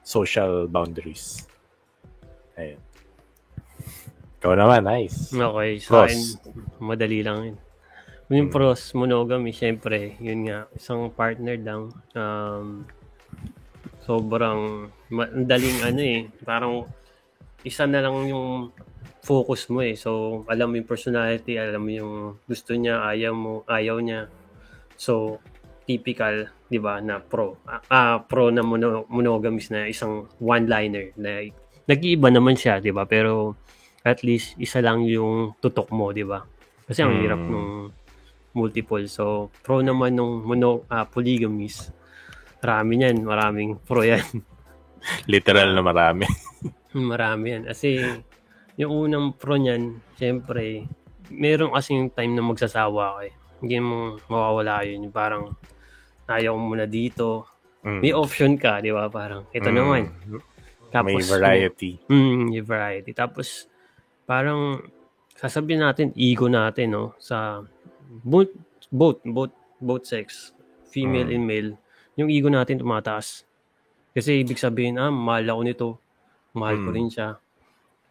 [0.00, 1.44] social boundaries.
[2.56, 2.80] Ayun.
[4.38, 5.34] Ikaw naman, nice.
[5.34, 6.08] Okay, sa Pros.
[6.08, 6.20] akin,
[6.78, 7.56] madali lang yun.
[8.28, 8.54] Yung Hmm.
[8.54, 11.88] pros, monogamy, syempre, yun nga, isang partner lang.
[12.12, 12.84] Um,
[14.04, 16.84] sobrang, madaling ano eh, parang
[17.64, 18.68] isa na lang yung
[19.22, 19.94] focus mo eh.
[19.98, 22.12] So, alam mo yung personality, alam mo yung
[22.44, 24.30] gusto niya, ayaw mo, ayaw niya.
[24.94, 25.42] So,
[25.84, 27.56] typical, di ba, na pro.
[27.64, 31.44] Ah, ah, pro na mono, monogamous na isang one-liner na
[31.88, 33.08] nag-iiba naman siya, di ba?
[33.08, 33.56] Pero
[34.04, 36.44] at least isa lang yung tutok mo, di ba?
[36.84, 37.20] Kasi ang Mm.
[37.24, 37.70] hirap nung
[38.52, 39.04] multiple.
[39.08, 41.88] So, pro naman nung mono, ah, polygamous.
[42.60, 44.24] Marami yan, maraming pro yan.
[45.32, 46.26] Literal na marami.
[46.92, 47.62] Marami yan.
[47.70, 48.02] Kasi
[48.78, 50.86] yung unang pro niyan, syempre,
[51.28, 53.34] meron kasing time na magsasawa ka eh.
[53.58, 53.96] Hindi mo
[54.30, 55.10] mawawala yun.
[55.10, 55.58] Yung Parang
[56.24, 57.44] ayaw mo muna dito.
[57.82, 58.00] Mm.
[58.00, 59.10] May option ka, di ba?
[59.10, 59.76] Parang ito Mm.
[59.76, 60.02] naman.
[61.04, 62.00] May variety.
[62.06, 63.10] Mm, may variety.
[63.12, 63.66] Tapos,
[64.24, 64.78] parang,
[65.34, 67.12] sasabihin natin, ego natin, no?
[67.18, 67.60] Sa,
[68.24, 68.54] both,
[68.88, 70.54] both, both, both sex,
[70.88, 71.34] female Mm.
[71.34, 71.70] and male,
[72.14, 73.44] yung ego natin tumataas.
[74.10, 75.88] Kasi ibig sabihin, ah, mahal ako nito.
[76.56, 76.96] Mahal ko Mm.
[76.96, 77.28] rin siya.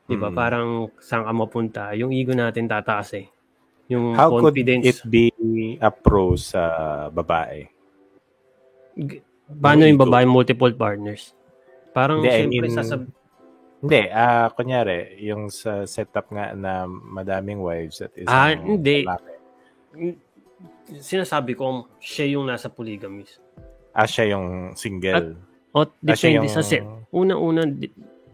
[0.08, 0.32] Di ba?
[0.32, 0.36] Mm.
[0.36, 1.84] Parang, saan ka mapunta?
[1.94, 3.28] Yung ego natin tataas eh.
[3.88, 4.84] Yung How could confidence.
[4.86, 5.32] it be
[5.78, 6.64] a pro sa
[7.10, 7.68] babae?
[8.94, 10.04] G- Paano yung ego?
[10.04, 11.32] babae multiple partners?
[11.92, 13.12] Parang, Hindi, I siyempre, mean- sasab-
[13.78, 19.06] Hindi, ah kunyari, yung sa setup nga na madaming wives at isang Ah, hindi.
[19.06, 19.34] lalaki.
[20.98, 23.38] sinasabi ko, siya yung nasa polygamous.
[23.92, 25.38] Ah, siya yung single.
[25.72, 26.82] O, Ah, siya depende yung- sa set.
[27.12, 27.70] Una-una,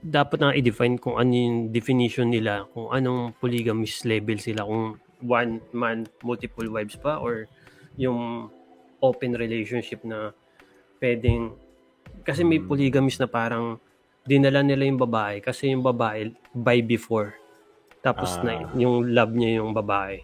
[0.04, 5.64] dapat na i-define kung ano yung definition nila, kung anong polygamous level sila, kung one
[5.72, 7.48] man, multiple wives pa, or
[7.96, 8.52] yung
[9.00, 10.36] open relationship na
[11.00, 11.56] pwedeng,
[12.28, 12.68] kasi may Hmm.
[12.68, 13.80] polygamous na parang
[14.28, 17.40] dinala nila yung babae, kasi yung babae by before.
[18.04, 18.44] Tapos Ah.
[18.44, 20.20] na, yung love niya yung babae.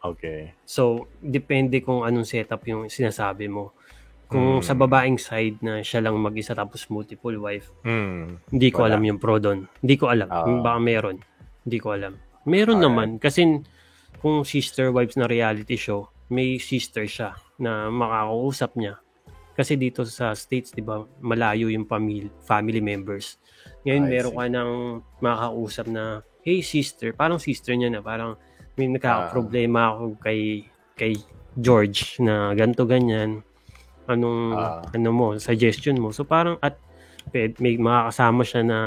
[0.00, 0.54] Okay.
[0.64, 3.74] So, depende kung anong setup yung sinasabi mo.
[4.30, 4.62] Kung Hmm.
[4.62, 8.38] sa babaeng side na siya lang mag-isa tapos multiple wife, Hmm.
[8.48, 8.94] hindi ko Wala.
[8.94, 9.66] alam yung pro doon.
[9.82, 10.30] Hindi ko alam.
[10.30, 10.46] Ah.
[10.46, 11.18] Baka meron.
[11.66, 12.14] Hindi ko alam.
[12.46, 12.86] Meron Alright.
[12.86, 13.08] naman.
[13.18, 13.42] Kasi
[14.22, 19.02] kung sister wives na reality show, may sister siya na makakausap niya.
[19.52, 23.36] Kasi dito sa States, di ba, malayo yung family, family members.
[23.82, 24.38] Ngayon, I meron see.
[24.38, 24.70] ka ng
[25.20, 26.04] makakausap na,
[26.40, 28.38] hey sister, parang sister niya na, parang
[28.78, 30.64] may nagkakaproblema ako kay,
[30.94, 31.12] kay
[31.58, 33.42] George na ganto ganyan.
[34.10, 34.82] Anong, Ah.
[34.90, 36.10] ano mo, suggestion mo.
[36.10, 36.74] So parang, at
[37.62, 38.78] may makakasama siya na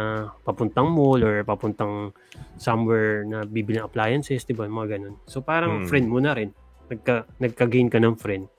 [0.44, 2.12] papuntang mall or papuntang
[2.60, 4.68] somewhere na bibili ng appliances, di ba?
[4.68, 5.16] Mga ganun.
[5.24, 5.88] So parang Hmm.
[5.88, 6.52] friend mo na rin.
[6.92, 8.52] Nagka, nagka-gain ka ng friend.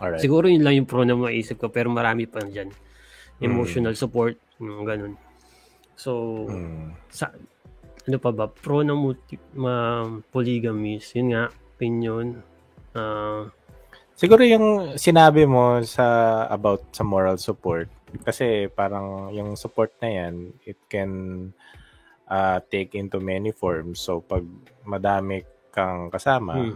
[0.00, 0.22] Alright.
[0.22, 2.72] Siguro yun lang yung pro na maisip ko, pero marami pa dyan.
[2.72, 3.44] Hmm.
[3.44, 5.14] Emotional support, yung ganun.
[5.92, 6.94] So, Hmm.
[7.12, 7.28] sa,
[8.08, 8.48] ano pa ba?
[8.48, 11.12] Pro na multi, ma, polygamist.
[11.18, 12.40] Yun nga, opinion.
[12.96, 13.50] Ah,
[14.18, 17.86] Siguro yung sinabi mo sa about sa moral support
[18.26, 21.12] kasi parang yung support na yan it can
[22.26, 24.42] uh, take into many forms so pag
[24.82, 26.74] madami kang kasama Hmm.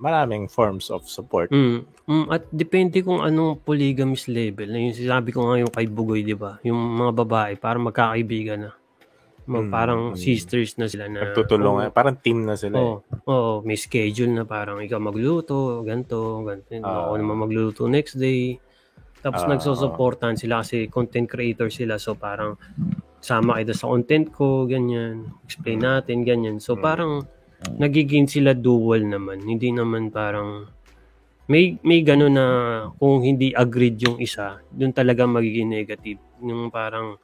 [0.00, 4.66] maraming forms of support Mm, mm, at depende kung anong polygamist level.
[4.66, 6.58] Na yung sinabi ko nga yung kay Bugoy, di ba?
[6.66, 8.72] Yung mga babae, parang magkakaibigan na.
[9.42, 10.18] Mag, Mm, parang mm.
[10.18, 11.26] sisters na sila na.
[11.26, 12.82] nagtutulungan parang team na sila eh.
[12.82, 16.70] Oo, oo, may schedule na parang ikaw magluto, ganto, ganto.
[16.78, 17.10] Ah.
[17.10, 18.62] ako naman magluto next day.
[19.18, 21.98] Tapos Ah, nagsusuportahan sila kasi content creator sila.
[21.98, 22.54] So parang
[23.18, 25.30] sama kayo sa content ko, ganyan.
[25.42, 26.56] Explain natin, ganyan.
[26.62, 26.82] So Mm.
[26.82, 27.12] parang
[27.78, 29.42] nagiging sila dual naman.
[29.42, 30.66] Hindi naman parang
[31.46, 32.46] may may gano'n na
[32.98, 36.18] kung hindi agreed yung isa, doon talaga magiging negative.
[36.38, 37.18] Yung parang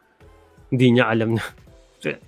[0.70, 1.42] hindi niya alam na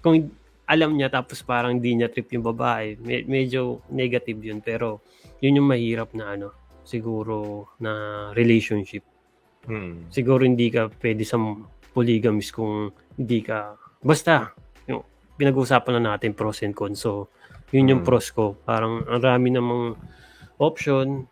[0.00, 0.30] kung
[0.66, 4.62] alam niya tapos parang hindi niya trip yung babae, me- medyo negative yun.
[4.62, 5.02] Pero
[5.42, 6.54] yun yung mahirap na ano,
[6.86, 7.90] siguro na
[8.34, 9.02] relationship.
[9.66, 10.06] Hmm.
[10.08, 11.36] Siguro hindi ka pwede sa
[11.90, 14.54] polygamist kung hindi ka, basta,
[14.86, 15.02] yung
[15.34, 17.02] pinag-uusapan na natin pros and cons.
[17.02, 17.28] So,
[17.70, 18.06] yun yung Mm.
[18.06, 18.54] pros ko.
[18.62, 19.94] Parang ang rami namang
[20.56, 21.26] option,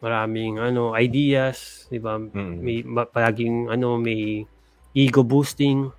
[0.00, 2.14] maraming ano, ideas, di ba?
[2.16, 2.62] Hmm.
[2.62, 4.46] May ma- palaging ano, may
[4.94, 5.90] ego boosting,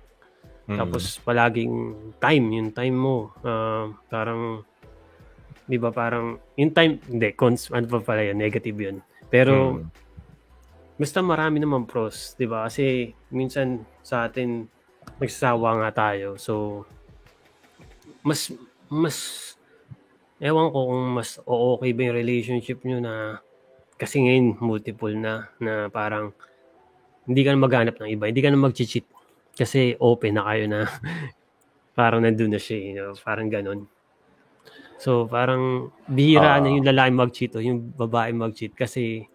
[0.76, 1.72] Tapos palaging
[2.20, 3.32] time, yung time mo.
[3.40, 4.60] ah, parang,
[5.64, 8.96] di ba parang, yung time, hindi, cons, ano pa pala yun, negative yun.
[9.32, 9.88] Pero, Hmm.
[11.00, 12.68] basta marami naman pros, di ba?
[12.68, 14.68] Kasi minsan sa atin,
[15.16, 16.36] nagsasawa nga tayo.
[16.36, 16.84] So,
[18.20, 18.52] mas,
[18.92, 19.16] mas,
[20.40, 23.40] ewan ko kung mas okay ba yung relationship nyo na,
[23.96, 26.32] kasi ngayon, multiple na, na parang,
[27.28, 29.04] hindi ka na maghanap ng iba, hindi ka na mag-cheat.
[29.58, 30.86] Kasi open na kayo na,
[31.98, 33.90] parang nandun na siya, eh, you know, parang ganon.
[34.96, 36.60] So, parang, bihira Ah.
[36.60, 39.26] na yung lalaki mag-cheat o yung babae mag-cheat kasi,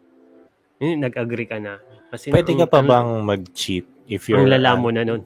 [0.77, 1.79] yun, nag-agree ka na.
[2.07, 5.23] Kasi pwede ka ang- pa ang- bang mag-cheat if you're Ang lala mo na nun.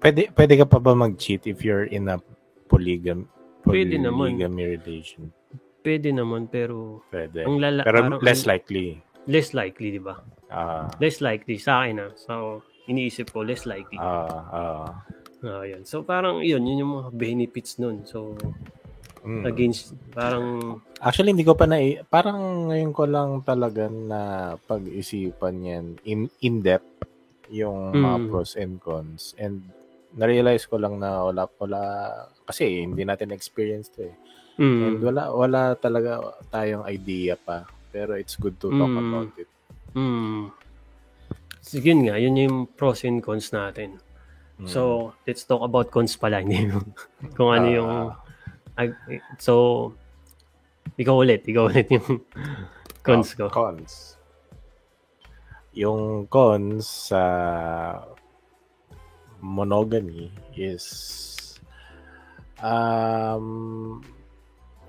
[0.00, 2.16] pwede pwede ka pa ba mag-cheat if you're in a
[2.66, 3.28] polygam
[3.60, 4.32] Pwede naman.
[4.32, 5.28] polygamy relation
[5.80, 10.16] Pwede naman, pero pwede ang lala, pero parang less likely less likely, di ba?
[10.48, 12.08] ah Less likely sa akin na.
[12.16, 13.96] So, iniisip ko, less likely.
[13.96, 14.90] ah ah
[15.40, 15.88] Ah, yun.
[15.88, 18.04] So, parang yun, yun yung mga benefits nun.
[18.04, 18.36] So,
[19.24, 19.48] mm.
[19.48, 21.80] against, parang, Actually, hindi ko pa na
[22.12, 24.20] parang ngayon ko lang talaga na
[24.68, 26.84] pag-isipan yan in in depth
[27.48, 28.26] yung mga Mm.
[28.28, 29.64] pros and cons and
[30.12, 31.80] na-realize ko lang na wala wala
[32.44, 34.16] kasi hindi natin experience to eh.
[34.60, 36.20] And mm, wala wala talaga
[36.52, 37.64] tayong idea pa.
[37.88, 39.00] Pero it's good to talk Mm.
[39.00, 39.48] about it.
[39.96, 40.52] mm.
[41.70, 44.02] So, yun nga, yun yung pros and cons natin.
[44.58, 44.66] Mm.
[44.66, 46.42] So, let's talk about cons pala.
[46.42, 46.82] Hindi yung,
[47.38, 47.76] kung ano Ah.
[47.78, 47.90] yung,
[48.74, 48.98] ag-
[49.38, 49.54] so,
[50.98, 52.26] ikaw ulit, ikaw ulit yung
[53.06, 53.46] cons ko.
[53.46, 54.18] Oh, Cons.
[55.70, 57.22] Yung cons sa
[59.38, 60.84] monogamy is
[62.60, 64.02] um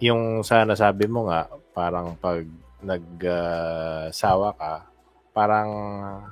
[0.04, 2.44] yung sa nasabi mo nga parang pag
[2.84, 4.91] nagsawa ka
[5.32, 5.70] parang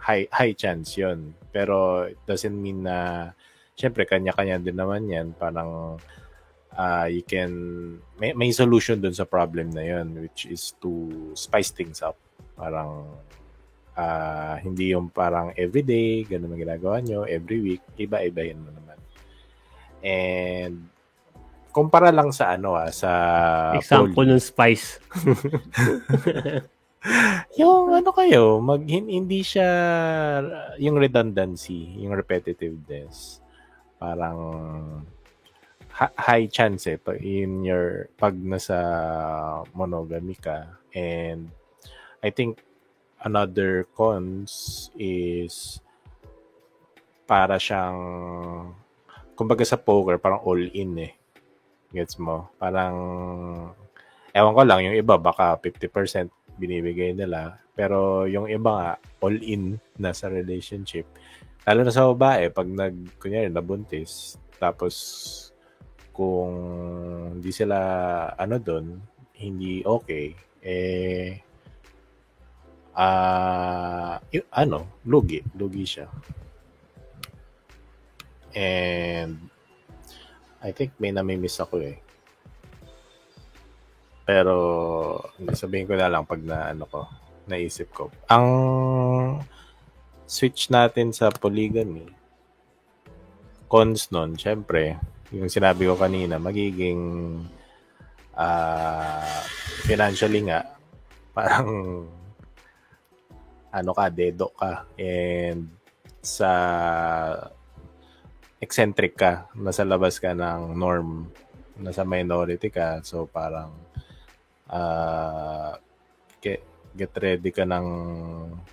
[0.04, 3.32] high high chance yon pero it doesn't mean na
[3.80, 5.96] syempre kanya-kanya din naman yan parang
[6.76, 7.52] uh, you can
[8.20, 12.20] may, may solution dun sa problem na yon which is to spice things up
[12.60, 13.08] parang
[13.96, 19.00] ah, hindi yung parang everyday ganun ang ginagawa nyo every week iba-ibahin mo naman
[20.04, 20.92] and
[21.72, 23.12] kumpara lang sa ano ah sa
[23.78, 24.36] Example poly.
[24.36, 24.98] ng spice.
[27.60, 29.70] yung ano kayo mag hin- hindi siya
[30.82, 33.40] yung redundancy yung repetitiveness
[34.00, 34.40] parang
[36.00, 38.78] high chance eh in your pag nasa
[39.76, 40.80] monogamy ka.
[40.96, 41.52] And
[42.24, 42.64] I think
[43.20, 45.84] another cons is
[47.28, 48.00] para siyang
[49.36, 51.14] kumbaga sa poker parang all in eh.
[51.92, 52.48] Gets mo?
[52.56, 52.96] Parang
[54.32, 57.56] ewan ko lang yung iba baka 50% binibigay nila.
[57.72, 58.90] Pero yung iba nga
[59.24, 61.08] all in na sa relationship.
[61.64, 64.96] Lalo na sa babae pag nag kunyari nabuntis tapos
[66.12, 66.52] kung
[67.40, 67.80] hindi sila
[68.36, 69.00] ano doon
[69.40, 71.40] hindi okay eh
[73.00, 76.12] ah y- ano lugi lugi siya.
[78.52, 79.40] And
[80.60, 82.09] I think may namimiss ako eh
[84.30, 84.54] pero
[85.58, 87.10] sabihin ko na lang pag na ano ko
[87.50, 88.14] naisip ko.
[88.30, 88.46] Ang
[90.30, 92.06] switch natin sa polygamy
[93.66, 95.02] cons nun syempre
[95.34, 97.02] yung sinabi ko kanina magiging
[98.38, 99.42] ah
[99.90, 100.78] financially nga
[101.38, 101.70] parang
[103.74, 105.70] ano ka dedo ka and
[106.22, 106.52] sa
[108.62, 111.30] eccentric ka nasa labas ka ng norm
[111.82, 113.70] nasa minority ka so parang
[114.70, 115.74] ah
[116.42, 116.62] get,
[116.94, 117.88] get ready ka ng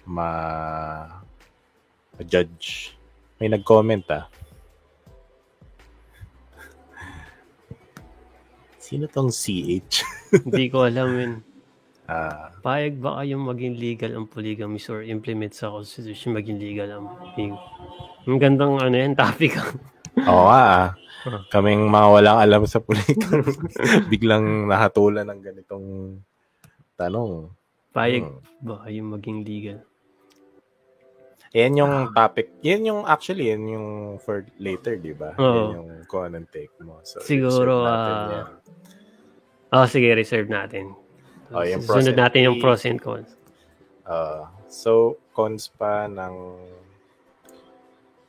[0.07, 0.29] ma
[2.25, 2.97] judge
[3.41, 4.25] may nag-comment ah
[8.87, 10.07] Sino tong CH?
[10.47, 11.33] Hindi ko alam yun.
[12.07, 17.11] Ah, Payag ba kayong maging legal ang polygamy or implement sa constitution maging legal ang
[17.11, 17.59] polygamy?
[18.31, 19.59] Ang gandang ano yan, topic.
[20.31, 20.87] oo nga ah.
[21.49, 23.43] Kaming mga walang alam sa politika.
[24.12, 25.87] Biglang nahatulan ng ganitong
[26.95, 27.51] tanong.
[27.91, 28.41] Payag Hmm.
[28.61, 29.79] ba kayong maging legal?
[31.57, 32.53] Yan yung topic.
[32.61, 33.89] Yan yung actually, yan yung
[34.21, 35.33] for later, di ba?
[35.35, 35.73] Oo.
[35.73, 37.01] Yan yung con and take mo.
[37.01, 38.47] So, Siguro, ah, yan.
[39.73, 40.93] Oh, sige, reserve natin.
[41.49, 43.39] Oh, yung Sunod natin yung pros and cons.
[44.05, 46.37] Uh, so, cons pa ng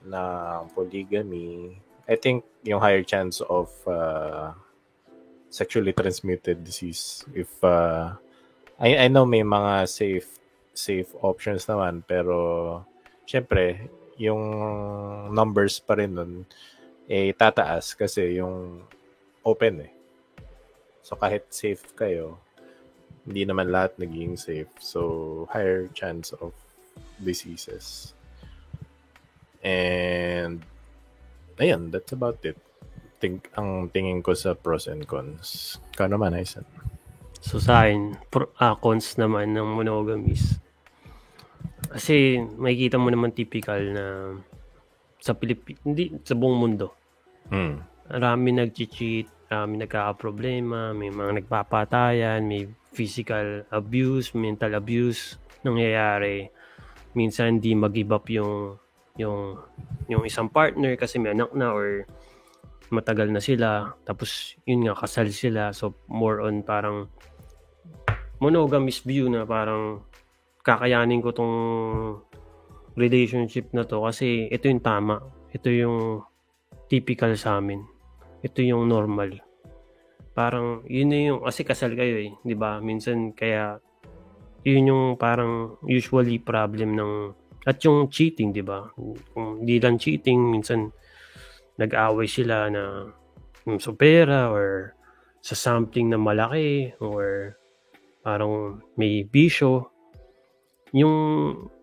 [0.07, 0.31] ng
[0.71, 1.75] polygamy,
[2.07, 4.55] I think yung higher chance of uh,
[5.49, 7.23] sexually transmitted disease.
[7.35, 8.15] If uh,
[8.79, 10.29] I I know may mga safe
[10.71, 12.85] safe options naman pero
[13.27, 14.41] syempre yung
[15.33, 16.33] numbers pa rin nun
[17.09, 18.85] eh tataas kasi yung
[19.43, 19.91] open eh.
[21.01, 22.35] So kahit safe kayo,
[23.27, 24.71] hindi naman lahat naging safe.
[24.79, 26.55] So, higher chance of
[27.19, 28.15] diseases.
[29.59, 30.63] And,
[31.57, 32.57] ayun, that's about it.
[33.17, 35.81] Think, ang tingin ko sa pros and cons.
[35.97, 36.65] Ka naman, Aisan.
[37.41, 40.61] So sa akin, pro, ah, cons naman ng monogamies.
[41.87, 44.05] Kasi makikita mo naman typical na
[45.17, 46.93] sa Pilipinas, hindi sa buong mundo.
[47.49, 47.81] Hmm.
[48.07, 56.47] Marami nag-cheat, marami nagkakaproblema, may mga nagpapatayan, may physical abuse, mental abuse nangyayari.
[57.17, 58.77] Minsan di mag-give up yung
[59.17, 59.57] yung
[60.07, 62.07] yung isang partner kasi may anak na or
[62.89, 63.93] matagal na sila.
[64.07, 65.75] Tapos yun nga kasal sila.
[65.75, 67.11] So more on parang
[68.39, 70.05] monogamous view na parang
[70.63, 71.55] kakayanin ko tong
[72.97, 75.19] relationship na to kasi ito yung tama.
[75.51, 76.23] Ito yung
[76.87, 77.83] typical sa amin.
[78.41, 79.43] Ito yung normal.
[80.37, 82.79] Parang yun na yung kasi kasal kayo eh di ba?
[82.79, 83.81] Minsan kaya
[84.63, 87.11] yun yung parang usually problem ng
[87.67, 88.87] at yung cheating di ba?
[89.35, 90.87] Kung di lang cheating minsan
[91.75, 93.11] nag-away sila na
[93.67, 94.95] mm, sa pera or
[95.43, 97.59] sa something na malaki or
[98.23, 99.91] parang may bisyo.
[100.95, 101.15] Yung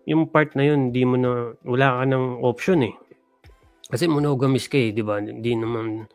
[0.09, 2.95] yung part na yun hindi mo na wala ka ng option eh.
[3.85, 5.21] Kasi monogamous ka eh di ba?
[5.21, 6.09] Hindi naman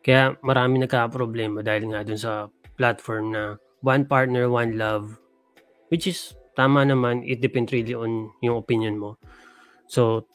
[0.00, 2.48] kaya marami nagka-problema dahil nga dun sa
[2.80, 3.42] platform na
[3.84, 5.20] one partner one love
[5.92, 9.16] which is tama naman it depends really on yung opinion mo.
[9.86, 10.26] So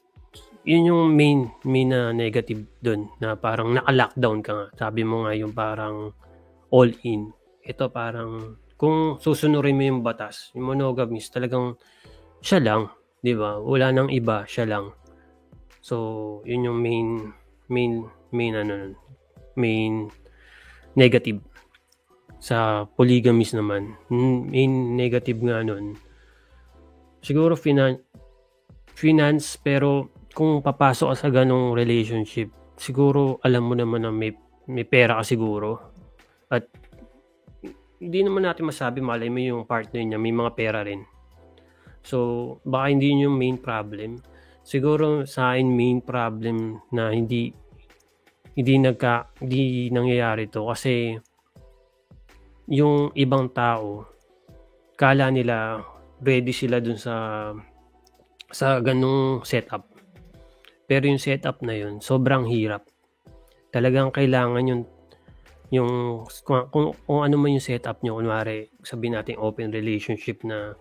[0.65, 4.67] yun yung main main na negative dun na parang naka-lockdown ka nga.
[4.73, 6.11] Sabi mo nga yung parang
[6.73, 7.29] all in.
[7.61, 11.77] Ito parang kung susunurin mo yung batas yung monogamous talagang
[12.41, 12.81] siya lang
[13.21, 13.61] di ba?
[13.61, 14.91] Wala nang iba siya lang.
[15.85, 17.07] So yun yung main
[17.69, 18.97] main main ano
[19.53, 20.09] main
[20.97, 21.39] negative
[22.41, 23.97] sa polygamous naman.
[24.09, 26.04] Main negative nga nun
[27.25, 27.97] siguro finan
[28.93, 34.29] finance pero kung papasok ka sa ganong relationship siguro alam mo naman na may
[34.69, 35.93] may pera ka siguro.
[36.49, 36.65] At
[38.01, 41.01] hindi naman natin masabi malay mo yung partner niya may mga pera rin.
[42.05, 44.21] So baka hindi yun yung main problem.
[44.65, 47.53] Siguro sa akin main problem na hindi
[48.57, 50.65] hindi nagka hindi nangyayari to.
[50.65, 51.13] Kasi
[52.69, 54.09] yung ibang tao
[54.97, 55.81] kala nila
[56.21, 57.51] ready sila dun sa
[58.51, 59.89] sa ganung setup.
[60.85, 62.85] Pero yung setup na yun, sobrang hirap.
[63.73, 64.83] Talagang kailangan yung
[65.73, 70.77] yung kung, kung, kung ano man yung setup nyo, kunwari sabihin natin open relationship na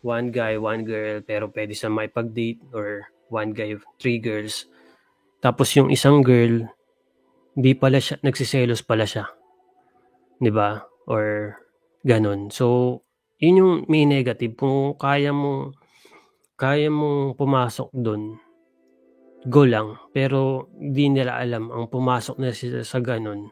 [0.00, 4.66] one guy, one girl, pero pwede sa makipag-date or one guy, three girls.
[5.44, 6.64] Tapos yung isang girl,
[7.54, 9.28] hindi pala siya, nagsiselos pala siya.
[10.40, 10.82] 'Di ba?
[11.06, 11.56] Or
[12.02, 12.48] ganun.
[12.48, 13.00] So,
[13.44, 14.56] yun yung may negative.
[14.56, 15.76] Kung kaya mo
[16.56, 18.38] kaya mong pumasok doon,
[19.44, 20.00] go lang.
[20.14, 23.50] Pero di nila alam, ang pumasok na sila sa ganun,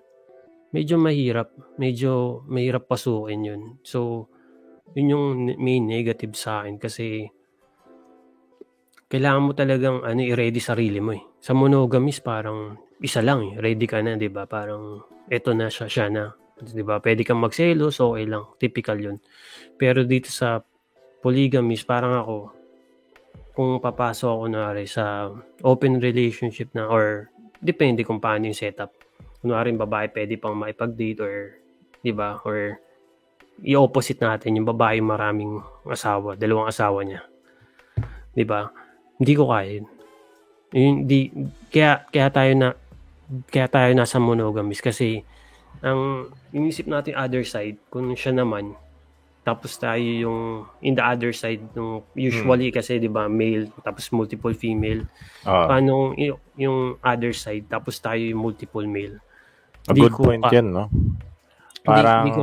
[0.73, 1.53] medyo mahirap.
[1.77, 3.63] Medyo mahirap pasukin yun.
[3.85, 4.31] So,
[4.97, 5.27] yun yung
[5.61, 7.29] main negative sa akin kasi
[9.13, 11.23] kailangan mo talagang ano, i-ready sarili mo eh.
[11.43, 13.53] Sa monogamous parang isa lang eh.
[13.61, 14.49] Ready ka na, 'di ba?
[14.49, 16.33] Parang eto na siya, siya na.
[16.71, 17.03] 'Di ba?
[17.03, 18.47] Pwede kang magselos, okay lang.
[18.63, 19.17] Typical 'yun.
[19.75, 20.63] Pero dito sa
[21.23, 22.37] polygamous, parang ako
[23.53, 25.29] kung papasok ako na sa
[25.61, 27.29] open relationship na or
[27.61, 28.95] depende kung paano yung setup.
[29.45, 31.35] Kunwari babae pwede pang maipag-date or
[32.01, 32.41] 'di ba?
[32.47, 32.79] Or
[33.63, 37.21] i-opposite natin yung babae maraming asawa, dalawang asawa niya.
[38.33, 38.73] 'Di ba?
[39.21, 39.87] Hindi ko kaya yun.
[40.73, 41.21] Hindi
[41.69, 42.69] kaya kaya tayo na
[43.53, 45.25] kaya tayo nasa monogamous kasi
[45.83, 48.79] ang inisip natin other side kung siya naman
[49.43, 52.79] tapos tayo yung in the other side nung usually hmm.
[52.79, 55.03] kasi 'di ba male tapos multiple female.
[55.43, 59.19] Uh, paano yung, yung other side tapos tayo yung multiple male?
[59.91, 60.87] A di good ko, point pa, yan no?
[61.83, 62.43] Parang di, di ko,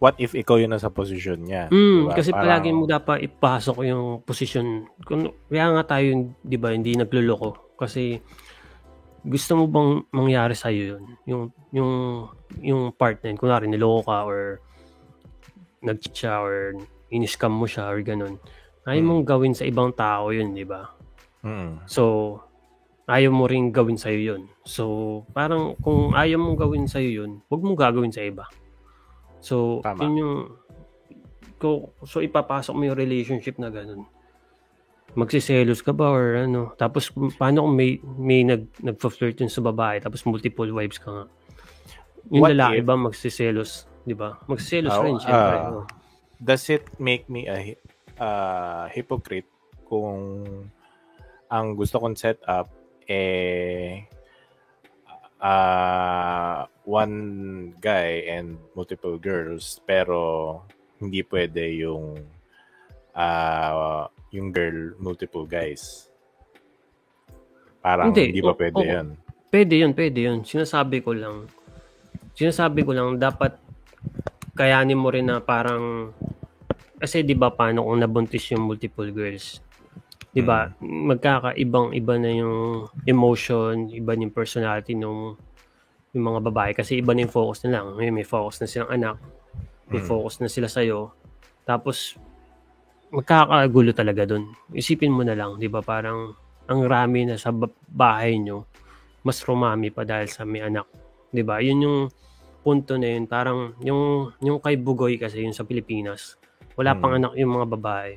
[0.00, 2.16] what if ikaw yung nasa position niya mm, diba?
[2.16, 6.96] kasi parang, palagi mo dapat ipasok yung position kung kaya nga tayo 'di ba hindi
[6.96, 8.16] nagloloko kasi
[9.26, 11.42] gusto mo bang mangyari sa iyo yun yung
[11.74, 11.92] yung
[12.62, 14.62] yung partner kunwari niloko ka or
[15.82, 16.74] nag siya or
[17.08, 18.36] in-scam mo siya or ganun.
[18.88, 19.08] Ayaw mm.
[19.08, 20.88] mong gawin sa ibang tao yun, di ba?
[21.44, 21.84] Mm.
[21.88, 22.36] So,
[23.08, 24.42] ayaw mo rin gawin sa'yo yun.
[24.64, 28.48] So, parang kung ayaw mong gawin sa'yo yun, huwag mong gagawin sa iba.
[29.40, 30.08] So, Tama.
[30.08, 30.34] yun yung
[32.06, 34.06] so ipapasok mo yung relationship na ganun.
[35.18, 36.78] Magsiselos ka ba or ano?
[36.78, 41.24] Tapos paano kung may may nag nagfo-flirt yun sa babae tapos multiple wives ka nga?
[42.30, 43.90] Yung What lalaki if, ba magsiselos?
[44.06, 44.38] 'di ba?
[44.46, 45.56] Magselos oh, rin syempre.
[45.58, 45.82] Uh,
[46.38, 47.74] does it make me a
[48.22, 49.50] uh, hypocrite
[49.84, 50.46] kung
[51.50, 52.70] ang gusto kong set up
[53.08, 54.06] eh
[55.42, 57.16] uh, one
[57.80, 60.62] guy and multiple girls pero
[61.00, 62.20] hindi pwede yung
[63.16, 66.08] uh, yung girl multiple guys.
[67.80, 69.08] Parang hindi, hindi ba pwede o, 'yun?
[69.48, 70.38] Pwede 'yun, pwede 'yun.
[70.44, 71.48] Sinasabi ko lang.
[72.36, 73.56] Sinasabi ko lang dapat
[74.52, 76.12] kayanin mo rin na parang
[76.98, 79.62] kasi 'di ba paano kung nabuntis yung multiple girls?
[80.34, 80.68] 'Di ba?
[80.82, 81.14] Mm.
[81.14, 85.34] Magkakaibang iba na yung emotion, iba yung personality ng
[86.16, 87.86] yung mga babae kasi iba na yung focus nila.
[87.96, 89.16] May, may focus na silang anak,
[89.88, 90.08] may mm.
[90.08, 91.14] focus na sila sa iyo.
[91.64, 92.18] Tapos
[93.12, 94.52] magkakagulo talaga doon.
[94.72, 95.80] Isipin mo na lang, 'di ba?
[95.80, 96.36] Parang
[96.68, 97.52] ang rami na sa
[97.88, 98.68] bahay nyo,
[99.24, 100.84] mas rumami pa dahil sa may anak.
[101.32, 101.60] 'Di ba?
[101.60, 101.98] Yun yung
[102.68, 106.36] punto na yun, parang yung, yung kay Bugoy kasi yun sa Pilipinas,
[106.76, 107.00] wala hmm.
[107.00, 108.12] pang anak yung mga babae.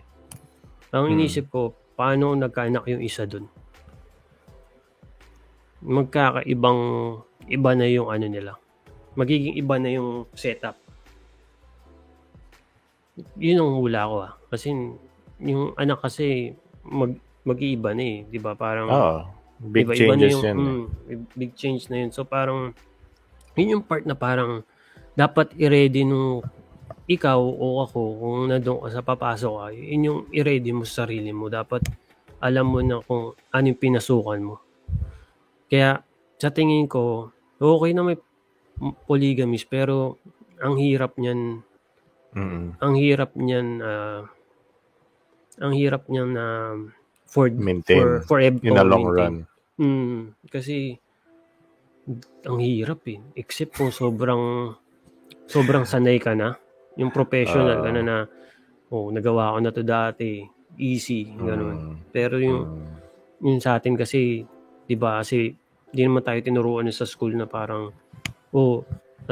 [0.92, 1.14] Ang hmm.
[1.16, 3.48] inisip ko, paano nagkaanak yung isa dun?
[5.82, 6.82] Magkakaibang,
[7.48, 8.60] iba na yung ano nila.
[9.16, 10.76] Magiging iba na yung setup.
[13.38, 14.34] Yun ang hula ko ah.
[14.48, 14.72] Kasi
[15.42, 16.56] yung anak kasi
[16.86, 18.18] mag, mag-iiba na eh.
[18.30, 18.56] Di ba?
[18.56, 19.22] Parang, oh,
[19.60, 20.58] big iba, changes yung, yan.
[20.58, 20.84] Mm,
[21.38, 22.12] big change na yun.
[22.14, 22.74] So parang,
[23.54, 24.64] yun yung part na parang
[25.14, 26.42] dapat i-ready nung
[27.12, 31.36] ikaw o ako kung nandun ka sa papasok ka, yun yung i-ready mo sa sarili
[31.36, 31.52] mo.
[31.52, 31.84] Dapat
[32.42, 34.56] alam mo na kung anong pinasukan mo.
[35.68, 36.02] Kaya
[36.42, 37.30] sa tingin ko,
[37.62, 38.18] okay na may
[39.06, 40.18] polygamist pero
[40.58, 41.62] ang hirap niyan
[42.32, 44.24] mm ang hirap niyan uh,
[45.62, 46.76] ang hirap niyan na uh,
[47.28, 49.16] for maintain for, for in the long maintain.
[49.16, 49.36] run.
[49.82, 51.00] Mm, kasi
[52.46, 53.20] ang hirap eh.
[53.38, 54.74] Except kung sobrang
[55.48, 56.58] sobrang sanay ka na.
[57.00, 58.18] Yung professional uh, ka na na,
[58.92, 60.44] oh, nagawa ko na to dati.
[60.80, 61.78] Easy, ganun.
[61.78, 63.44] Mm, Pero yung, mm.
[63.44, 64.44] yung sa atin kasi,
[64.88, 65.52] di ba, kasi
[65.92, 67.92] di naman tayo tinuruan sa school na parang,
[68.56, 68.84] oh,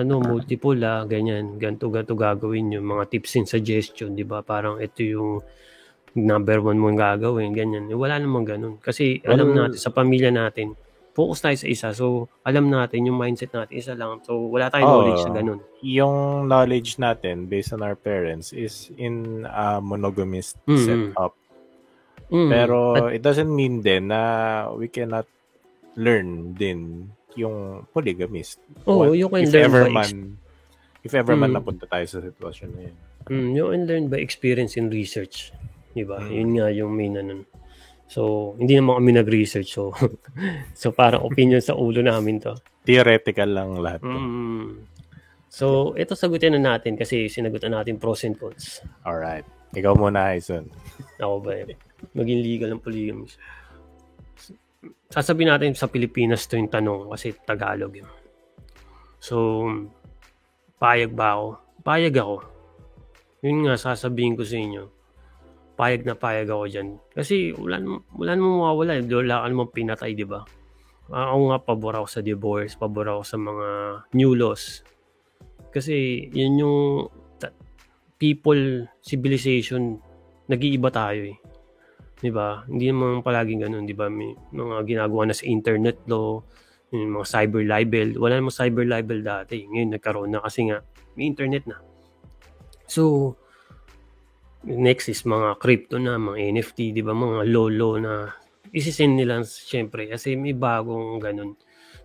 [0.01, 4.41] ano, multiple ah, ganyan, ganto ganto gagawin yung mga tips and suggestion, di ba?
[4.41, 5.43] Parang ito yung
[6.17, 7.85] number one mong gagawin, ganyan.
[7.93, 8.75] Wala namang ganun.
[8.81, 10.73] Kasi alam natin, sa pamilya natin,
[11.13, 11.87] focus tayo sa isa.
[11.91, 14.23] So, alam natin, yung mindset natin, isa lang.
[14.23, 14.95] So, wala tayong Oo.
[15.03, 15.59] knowledge sa ganun.
[15.83, 16.15] Yung
[16.47, 20.79] knowledge natin based on our parents is in a monogamist Mm.
[20.79, 21.33] setup.
[22.29, 22.49] Mm.
[22.49, 24.21] Pero At- it doesn't mean din na
[24.71, 25.25] we cannot
[25.99, 27.09] learn din
[27.39, 28.59] yung polygamist.
[28.83, 30.37] Oo, What- you can if learn ever by man
[30.99, 31.57] if ever man Mm.
[31.63, 32.95] napunta tayo sa sitwasyon na yun.
[33.29, 35.55] Mm, you can learn by experience and research.
[35.95, 36.19] Di ba?
[36.19, 36.31] Mm.
[36.33, 37.47] Yun nga yung main ano.
[38.09, 39.69] So, hindi naman kami nag-research.
[39.69, 39.93] So,
[40.81, 42.57] so parang opinion sa ulo namin to.
[42.83, 44.01] Theoretical lang lahat.
[44.01, 44.09] to.
[44.09, 44.89] Mm.
[45.49, 48.81] So, ito sagutin na natin kasi sinagutan natin pros and cons.
[49.05, 49.45] Alright.
[49.69, 50.65] Ikaw muna, Hyson.
[51.21, 51.53] Ako ba?
[52.17, 53.29] Maging legal ng polygamy.
[55.09, 58.09] Sasabihin natin sa Pilipinas to yung tanong kasi Tagalog yun.
[59.19, 59.67] So,
[60.79, 61.47] payag ba ako?
[61.83, 62.35] Payag ako.
[63.43, 64.83] Yun nga, sasabihin ko sa inyo.
[65.75, 66.99] Payag na payag ako dyan.
[67.11, 67.79] Kasi wala,
[68.15, 68.91] wala namang mawawala.
[68.99, 69.03] eh.
[69.03, 70.43] Wala ka namang pinatay, di ba?
[71.09, 72.75] Ah, Ako nga, pabor ako sa divorce.
[72.75, 73.67] Pabor ako sa mga
[74.13, 74.83] new laws.
[75.71, 76.79] Kasi yun yung
[78.19, 79.95] people, civilization,
[80.51, 81.37] nag-iiba tayo eh.
[82.19, 82.67] 'Di ba?
[82.67, 84.11] Hindi naman palaging ganun, 'di ba?
[84.11, 86.43] May mga ginagawa na sa internet law,
[86.91, 88.09] yung mga cyber libel.
[88.17, 89.63] Wala namang cyber libel dati.
[89.65, 90.81] Ngayon nagkaroon na kasi nga
[91.15, 91.77] may internet na.
[92.89, 93.35] So,
[94.65, 97.13] next is mga crypto na, mga NFT, 'di ba?
[97.13, 98.13] Mga lolo na
[98.73, 101.55] isisend nila syempre kasi may bagong ganun.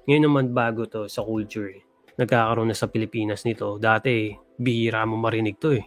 [0.04, 1.72] Ngayon naman bago to sa culture.
[1.72, 1.82] Eh.
[2.20, 3.80] Nagkakaroon na sa Pilipinas nito.
[3.80, 5.84] Dati, bihira mo marinig to eh.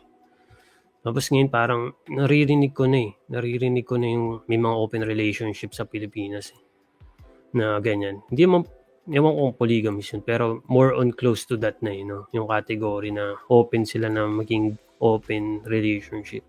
[1.08, 3.16] Tapos ngayon parang naririnig ko na eh.
[3.32, 6.60] Naririnig ko na yung may mga open relationship sa Pilipinas eh.
[7.55, 8.20] Na ganyan.
[8.28, 8.68] Hindi mo
[9.08, 12.22] ewan ko kung yun, pero more on close to that na yun, no?
[12.36, 16.43] yung category na open sila na maging open relationship.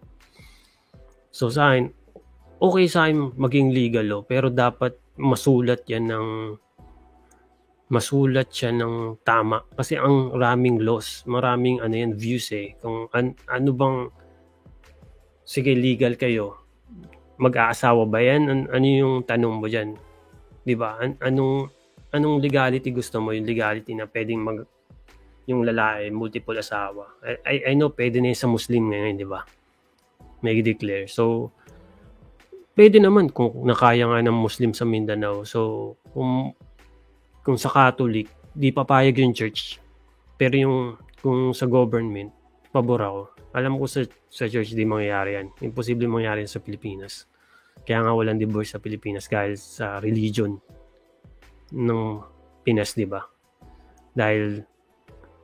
[1.30, 1.94] So sa akin,
[2.58, 6.28] okay sa akin maging legal law, pero dapat masulat yan ng
[7.88, 12.74] masulat siya ng tama kasi ang raming laws, maraming ano yan views eh.
[12.82, 13.98] Kung an- ano bang
[15.48, 16.60] sige legal kayo,
[17.40, 18.52] mag-aasawa ba yan?
[18.52, 19.96] An- ano yung tanong mo diyan?
[20.68, 21.00] 'Di ba?
[21.00, 21.72] An- anong
[22.12, 23.32] anong legality gusto mo?
[23.32, 24.68] Yung legality na pwedeng mag
[25.48, 27.08] yung lalaki multiple asawa.
[27.24, 29.48] I, I, know pwede na yun sa Muslim ngayon, 'di ba?
[30.44, 31.08] May declare.
[31.08, 31.56] So
[32.76, 35.48] pwede naman kung nakaya nga ng Muslim sa Mindanao.
[35.48, 36.52] So kung
[37.40, 39.80] kung sa Catholic, di papayag yung church.
[40.36, 40.76] Pero yung
[41.24, 42.28] kung sa government,
[42.68, 43.37] pabor ako.
[43.56, 45.48] Alam ko sa, sa church di mangyayari yan.
[45.64, 47.24] Imposible mangyayari yan sa Pilipinas.
[47.86, 50.60] Kaya nga walang divorce sa Pilipinas dahil sa religion
[51.72, 52.02] ng
[52.64, 53.24] Pinas, di ba?
[54.12, 54.60] Dahil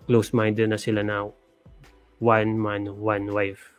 [0.05, 1.24] close-minded na sila na
[2.20, 3.72] one man, one wife.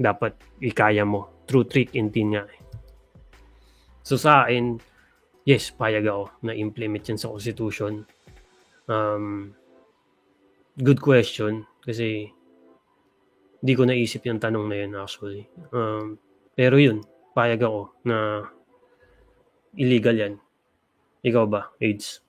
[0.00, 1.44] Dapat ikaya mo.
[1.44, 2.48] True trick in tin nga.
[2.48, 2.60] eh.
[4.00, 4.80] So sa akin,
[5.44, 8.08] yes, payag ako na implement yan sa Constitution.
[8.88, 9.52] Um,
[10.80, 12.32] good question kasi
[13.58, 15.50] di ko naisip yung tanong na yun actually.
[15.74, 16.18] Um,
[16.54, 17.02] pero yun,
[17.34, 18.46] payag ako na
[19.74, 20.34] illegal yan.
[21.22, 22.22] Ikaw ba, AIDS?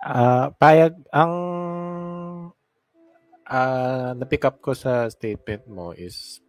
[0.00, 1.34] Ah, payag ang
[3.46, 6.42] ah na-pick up ko sa statement mo is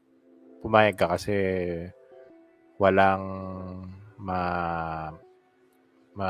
[0.66, 1.38] pumayag ka kasi
[2.82, 3.24] walang
[4.18, 4.42] ma
[6.18, 6.30] ma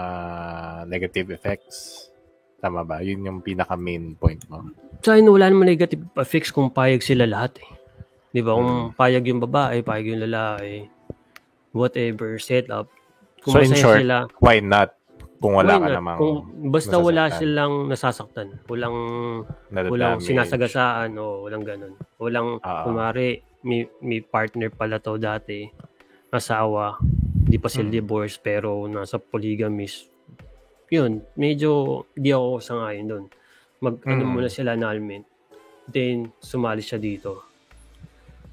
[0.83, 2.11] negative effects.
[2.57, 2.99] Tama ba?
[2.99, 4.65] Yun yung pinaka main point mo.
[4.99, 7.69] Sa akin, wala naman negative effects kung payag sila lahat eh.
[8.29, 8.53] Di ba?
[8.53, 10.89] Kung payag yung babae, payag yung lalaki,
[11.71, 12.89] whatever, setup.
[13.39, 14.97] Kung So, in short, sila, Why not?
[15.37, 15.95] Kung wala why ka not?
[15.95, 16.35] namang Kung
[16.67, 18.97] basta wala silang nasasaktan, walang
[19.69, 19.93] nadadamage.
[19.93, 21.93] walang sinasagasaan o walang ganun.
[22.17, 22.81] Walang, Ah.
[22.83, 25.69] kumari, may, may partner pala to dati,
[26.27, 26.97] asawa,
[27.39, 27.93] di pa sila Mm.
[27.93, 30.09] divorce pero nasa polygamist.
[30.87, 33.25] Yun, medyo di ako sangayon doon.
[33.83, 34.31] Mag, ano Mm.
[34.31, 35.27] muna sila annulment.
[35.87, 37.43] Then, sumali siya dito.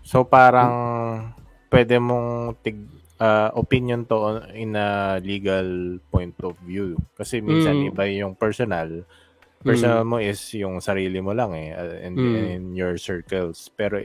[0.04, 1.32] So parang
[1.72, 2.76] pwede mong tig
[3.16, 6.98] ah, opinion to in a legal point of view.
[7.14, 7.88] Kasi minsan Mm.
[7.94, 9.06] iba yung personal.
[9.64, 12.36] Personal mo is yung sarili mo lang eh uh, and Mm.
[12.36, 13.72] in your circles.
[13.72, 13.96] Pero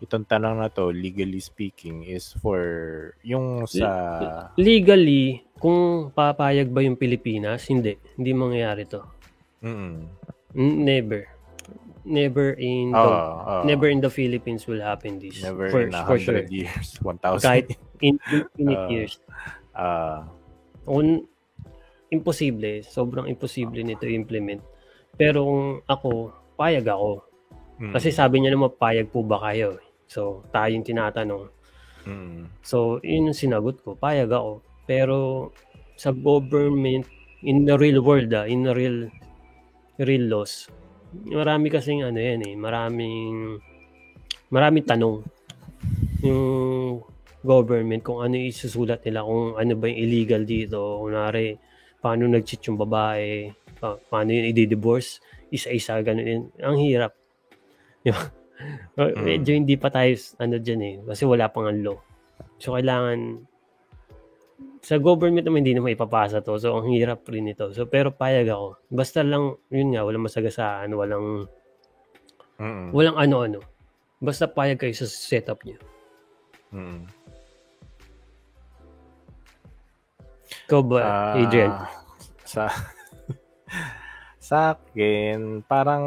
[0.00, 2.60] itong tanong na to, legally speaking, is for
[3.20, 7.96] yung sa Legally, kung papayag ba yung Pilipinas, hindi.
[8.16, 9.00] Hindi mangyayari to.
[9.60, 9.94] mm
[10.50, 11.28] N- Never.
[12.00, 13.62] Never in the, Oh, oh.
[13.62, 15.36] never in the Philippines will happen this.
[15.38, 16.64] Never for, in a for hundred sure.
[16.64, 17.44] years, 1,000.
[17.44, 17.66] Kahit
[18.00, 18.88] in infinite Ah.
[18.88, 19.12] years.
[19.70, 20.24] Ah,
[20.82, 21.28] Kung
[22.08, 24.64] imposible, sobrang imposible nito i-implement.
[25.14, 26.10] Pero kung ako,
[26.56, 27.22] payag ako.
[27.78, 29.78] mm, Kasi sabi niya naman, payag po ba kayo?
[30.10, 31.46] So, tayo yung tinatanong.
[32.02, 33.94] mm, So, yun yung sinagot ko.
[33.94, 34.66] Payag ako.
[34.90, 35.16] Pero,
[35.94, 37.06] sa government
[37.46, 39.06] in the real world, ah, in the real
[40.00, 40.66] real laws,
[41.12, 43.60] marami kasing ano yan eh, maraming
[44.48, 45.20] maraming tanong
[46.24, 47.04] yung
[47.44, 51.56] government kung ano isusulat nila, kung ano ba yung illegal dito, kunwari,
[52.00, 56.42] paano nag-cheat yung babae, pa- paano yun i-divorce, isa-isa, ganun yun.
[56.60, 57.12] Ang hirap.
[58.96, 59.24] Mm.
[59.24, 61.98] Medyo hindi pa tayo, ano dyan eh, kasi wala pang ang law.
[62.60, 63.48] So, kailangan,
[64.80, 66.56] sa government naman hindi naman ipapasa to.
[66.60, 67.72] So, ang hirap rin ito.
[67.72, 68.80] So, pero payag ako.
[68.92, 71.48] Basta lang, yun nga, walang masagasaan, walang,
[72.60, 72.92] Mm-mm.
[72.92, 73.60] walang ano-ano.
[74.20, 75.80] Basta payag kayo sa setup niyo.
[76.72, 77.08] Mm-mm.
[80.68, 81.72] Ikaw ba, Ah, Adrian?
[82.46, 82.68] Sa
[84.50, 86.04] sa akin, parang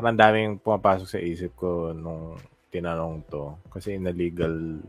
[0.00, 2.40] parang daming pumapasok sa isip ko nung
[2.72, 3.52] tinanong to.
[3.68, 4.80] Kasi in a legal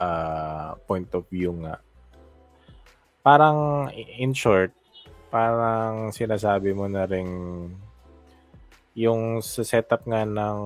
[0.00, 1.84] ah, point of view nga.
[3.20, 4.72] Parang in short,
[5.28, 7.28] parang sinasabi mo na rin
[8.96, 10.58] yung sa setup nga ng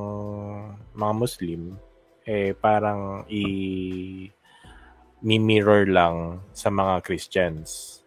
[0.95, 1.75] mga Muslim,
[2.23, 4.31] eh parang i
[5.19, 7.98] mirror lang sa mga Christians.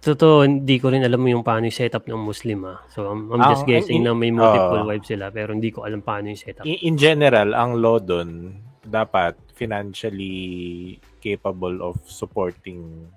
[0.00, 2.80] Totoo, hindi ko rin alam yung paano yung setup ng Muslim ah.
[2.88, 4.88] So, I'm, I'm just Ang- guessing in- na may multiple Oo.
[4.88, 6.64] wives sila pero hindi ko alam paano yung setup.
[6.64, 13.12] In, in general, ang law doon dapat financially capable of supporting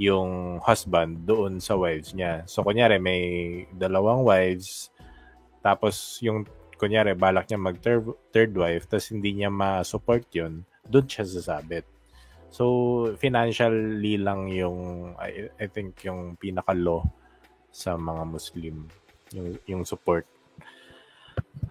[0.00, 2.48] yung husband doon sa wives niya.
[2.48, 3.22] So, kunyari, may
[3.76, 4.88] dalawang wives,
[5.60, 6.48] tapos yung,
[6.80, 11.84] kunyari, balak niya mag third, wife, tapos hindi niya ma-support yun, doon siya sasabit.
[12.52, 17.00] So, financially lang yung, I, I think, yung pinaka-law
[17.72, 18.84] sa mga Muslim,
[19.32, 20.28] yung, yung support.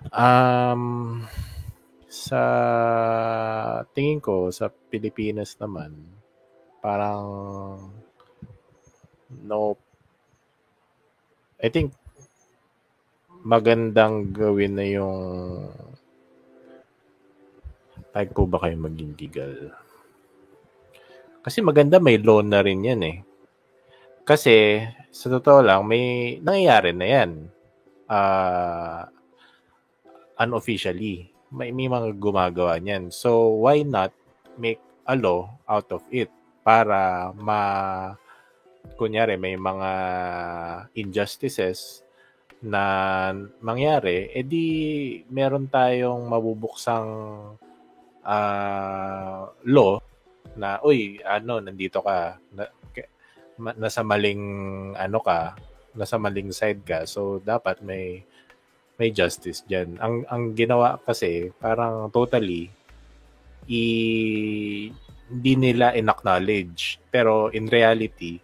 [0.09, 1.21] Um,
[2.09, 2.41] sa
[3.93, 5.93] tingin ko, sa Pilipinas naman,
[6.81, 7.29] parang
[9.45, 9.77] no
[11.61, 11.93] I think
[13.45, 15.21] magandang gawin na yung
[18.11, 19.71] Pag po ba kayo maging legal?
[21.41, 23.17] Kasi maganda may loan na rin yan eh.
[24.21, 27.31] Kasi, sa totoo lang, may nangyayari na yan.
[28.05, 29.09] Ah,
[30.37, 31.33] unofficially.
[31.49, 33.09] May, may mga gumagawa niyan.
[33.09, 34.13] So, why not
[34.55, 34.79] make
[35.09, 36.29] a law out of it
[36.61, 37.61] para ma
[38.97, 39.91] kunyari may mga
[40.93, 42.05] injustices
[42.61, 43.33] na
[43.65, 44.65] mangyari, edi
[45.33, 47.09] meron tayong mabubuksang
[48.21, 50.00] ah, law
[50.57, 52.39] na uy ano nandito ka.
[52.55, 52.65] Na,
[53.61, 54.43] ma- nasa maling
[54.97, 55.53] ano ka
[55.93, 57.05] nasa maling side ka.
[57.05, 58.25] So dapat may
[58.97, 62.69] may justice diyan ang ang ginawa kasi parang totally
[63.69, 63.81] i
[65.31, 66.99] hindi nila in-acknowledge.
[67.13, 68.39] Pero in reality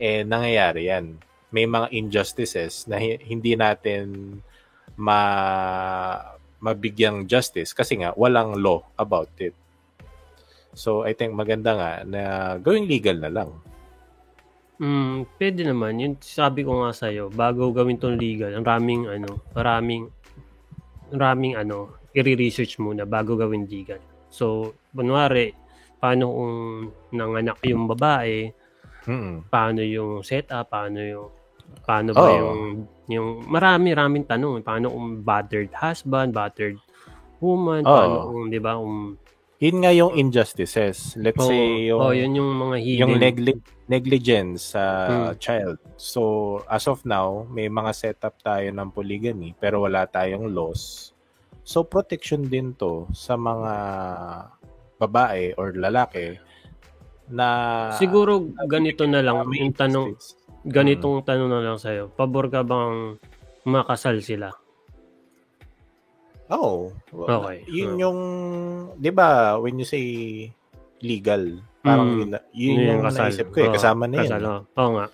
[0.00, 1.18] eh nangyayari yan.
[1.52, 4.40] May mga injustices na hi- hindi natin
[4.96, 5.20] ma
[6.62, 9.52] mabigyang justice kasi nga walang law about it.
[10.72, 12.20] So I think maganda nga na
[12.56, 13.50] gawing legal na lang.
[14.82, 16.00] Mm, pwede naman.
[16.00, 20.10] Yun sabi ko nga sa'yo, bago gawin tong legal, ang raming ano, maraming
[21.12, 24.00] maraming ano, i-research muna bago gawin legal.
[24.32, 25.52] So, kunwari,
[26.00, 26.56] paano kung
[27.14, 28.50] nanganak yung babae,
[29.06, 29.44] Mm.
[29.50, 31.28] paano yung setup, paano yung
[31.82, 32.38] paano ba Oo.
[32.38, 32.60] yung
[33.10, 36.78] yung marami raming tanong, paano kung battered husband, battered
[37.42, 37.90] woman, Oo.
[37.92, 39.18] paano kung 'di ba, kung
[39.62, 41.14] Yun nga yung injustices.
[41.14, 45.38] Let's oh, say yung oh, yun yung mga hidden yung negli- negligence sa Hmm.
[45.38, 45.78] child.
[45.94, 46.20] So
[46.66, 51.14] as of now, may mga setup tayo ng polygamy pero wala tayong laws.
[51.62, 53.74] So protection din to sa mga
[54.98, 56.42] babae or lalaki
[57.30, 57.46] na
[58.02, 60.18] Siguro ganito na lang yung tanong
[60.66, 62.10] ganitong tanong na lang sa'yo.
[62.18, 63.14] Pabor ka bang
[63.62, 64.50] makasal sila?
[66.52, 67.64] Oh, Okay.
[67.66, 68.18] Yun yung,
[68.94, 70.04] di ba, when you say
[71.00, 71.40] legal,
[71.80, 72.18] parang Mm.
[72.18, 73.72] yun, na- yun yung naisip ko eh.
[73.72, 74.46] Kasama na kasal, yun.
[74.46, 74.60] oo.
[74.76, 75.06] Oo nga.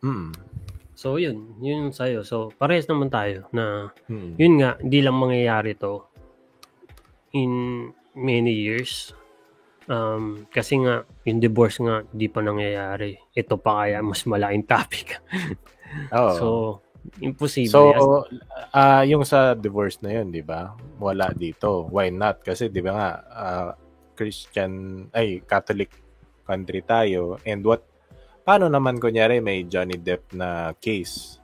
[0.00, 0.30] Mm.
[0.94, 1.58] So, yun.
[1.58, 2.24] Yun yung sa'yo.
[2.24, 4.32] So, parehas naman tayo na Mm.
[4.34, 6.08] yun nga, hindi lang mangyayari to
[7.32, 7.52] in
[8.14, 9.12] many years.
[9.84, 13.20] Um, kasi nga, yung divorce nga, hindi pa nangyayari.
[13.30, 15.20] Ito pa kaya mas malaking topic.
[16.16, 16.32] Oo.
[16.34, 16.46] So,
[17.20, 17.70] imposible.
[17.70, 18.24] So,
[18.74, 20.74] ah yung sa divorce na yun, di ba?
[20.98, 21.86] Wala dito.
[21.90, 22.42] Why not?
[22.42, 23.70] Kasi di ba nga, ah,
[24.14, 25.90] Christian, ay, Catholic
[26.46, 27.36] country tayo.
[27.42, 27.82] And what,
[28.46, 31.42] paano naman kunyari may Johnny Depp na case?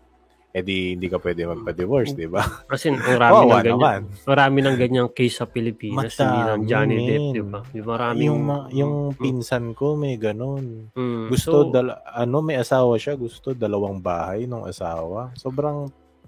[0.50, 2.42] Eh di hindi ka pwede magpa-divorce, di ba?
[2.68, 3.70] Kasi ang rami Kawawa ng ganyan.
[3.72, 4.00] naman.
[4.24, 7.30] Marami ng ganyang case sa Pilipinas, hindi lang Johnny Depp, men.
[7.30, 7.60] di ba?
[7.64, 8.26] Di ba maraming...
[8.26, 10.90] yung ma- yung Mm, pinsan ko may ganun.
[10.90, 11.28] mm.
[11.28, 15.30] Gusto So, dal- ano may asawa siya, gusto dalawang bahay ng asawa.
[15.34, 15.86] Sobrang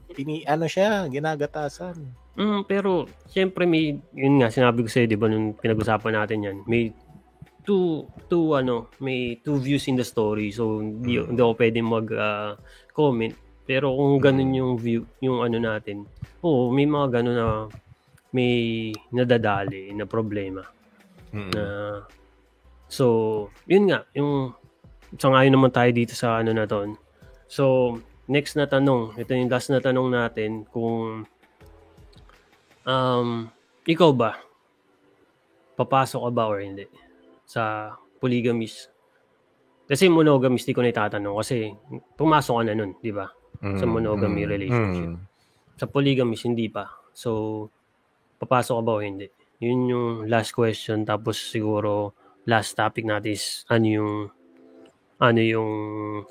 [0.09, 1.99] pini ano siya, ginagatasan.
[2.33, 6.57] mm, pero, siyempre may, yun nga, sinabi ko sa'yo, di ba, nung pinag-usapan natin yan,
[6.65, 6.95] may
[7.61, 10.51] two, two, ano, may two views in the story.
[10.51, 11.27] So, hindi, Mm.
[11.29, 13.35] hindi ako pwede mag-comment.
[13.63, 16.05] Pero kung ganun yung view, yung ano natin,
[16.43, 17.49] oo, may mga ganun na
[18.33, 20.65] may nadadali na problema.
[21.33, 21.49] Mm.
[21.57, 21.65] na
[22.93, 24.53] so yun nga yung
[25.17, 26.93] sangayon naman tayo dito sa ano na ton
[27.49, 27.97] so
[28.29, 31.25] next na tanong ito yung last na tanong natin kung
[32.85, 33.49] um
[33.89, 34.37] ikaw ba
[35.81, 36.85] papasok ka ba or hindi
[37.49, 38.93] sa polygamist
[39.89, 41.73] kasi monogamist di ko na itatanong kasi
[42.21, 43.25] pumasok ka na nun di ba
[43.63, 45.15] sa monogamy relationship.
[45.15, 45.23] Mm.
[45.79, 47.67] sa polygamist hindi pa so
[48.43, 49.31] papasok ka ba o hindi
[49.63, 52.13] yun yung last question tapos siguro
[52.51, 54.13] last topic natin is ano yung
[55.23, 55.71] ano yung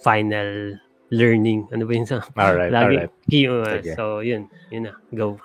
[0.04, 0.76] final
[1.12, 3.14] learning ano ba yun sa Alright, lagi alright.
[3.32, 3.96] key, uh, Sige.
[3.96, 5.40] so yun yun na go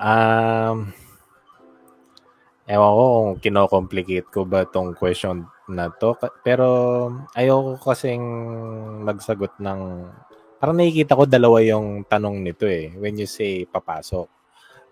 [0.00, 0.96] Um,
[2.64, 6.16] ewan ko kung kino-complicate ko ba tong question na to.
[6.40, 6.66] Pero
[7.36, 8.24] ayoko kasing
[9.04, 10.08] magsagot ng...
[10.60, 12.92] Parang nakikita ko dalawa yung tanong nito eh.
[13.00, 14.28] When you say papasok.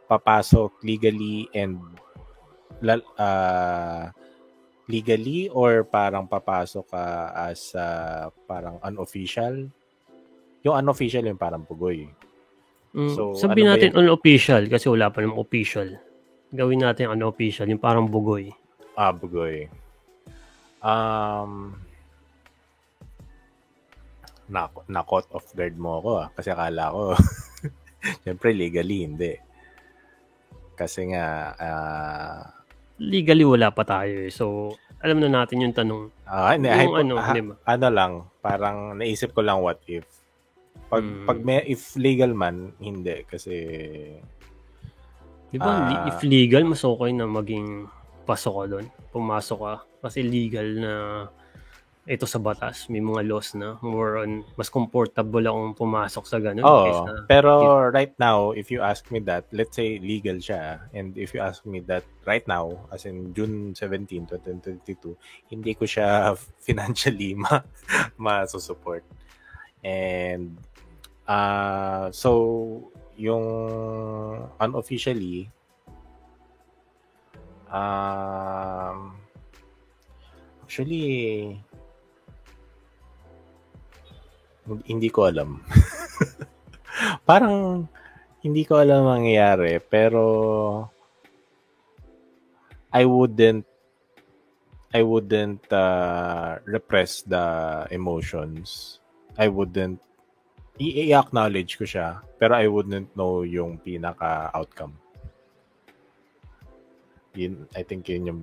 [0.09, 1.77] Papasok legally and
[3.21, 4.09] ah,
[4.89, 7.05] legally or parang papasok ka
[7.37, 9.69] as ah, parang unofficial?
[10.65, 12.09] Yung unofficial yung parang pugoy.
[12.97, 15.93] Mm, So, sabihin ano natin unofficial kasi wala pa namang official
[16.49, 18.49] gawin natin unofficial yung parang bugoy
[18.99, 19.71] Ah, bugoy.
[20.83, 21.79] Um,
[24.49, 26.29] na, na caught off guard mo ako ah.
[26.33, 27.03] Kasi akala ko,
[28.25, 29.33] syempre legally, hindi.
[30.73, 31.25] Kasi nga,
[31.55, 32.41] ah,
[32.99, 34.31] legally wala pa tayo eh.
[34.31, 36.11] so alam na natin yung tanong
[36.53, 40.03] hindi, yung hypo- ano ha- di ba ano lang, parang naisip ko lang what if.
[40.89, 41.25] Pag, Mm.
[41.25, 43.23] pag may, if legal man, hindi.
[43.23, 43.55] Kasi,
[45.49, 46.09] Di ba, li- Ah.
[46.09, 47.89] if legal, mas okay na maging
[48.25, 48.87] pasok ka doon.
[49.09, 49.75] Pumasok ka.
[50.05, 50.93] Kasi legal na
[52.09, 52.89] ito sa batas.
[52.89, 53.77] May mga laws na.
[53.85, 56.65] More on, mas comfortable akong pumasok sa ganun.
[56.65, 57.51] oh, kaysa- pero
[57.93, 61.69] right now, if you ask me that, let's say legal siya, and if you ask
[61.69, 65.13] me that right now, as in June 17, 2022,
[65.53, 66.33] hindi ko siya
[66.65, 67.61] financially ma
[68.17, 69.05] masusupport.
[69.85, 70.57] And,
[71.29, 72.89] uh, so,
[73.21, 73.45] yung
[74.57, 75.53] unofficially,
[77.69, 79.13] um,
[80.65, 81.61] actually,
[84.85, 85.63] hindi ko alam.
[87.29, 87.87] Parang
[88.43, 90.23] hindi ko alam ang mangyayari, pero
[92.93, 93.67] I wouldn't
[94.89, 98.99] I wouldn't uh, repress the emotions.
[99.37, 100.01] I wouldn't
[100.81, 104.95] i-acknowledge ko siya, pero I wouldn't know yung pinaka-outcome.
[107.37, 108.43] Yun, I think yun yung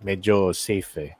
[0.00, 1.12] medyo safe eh.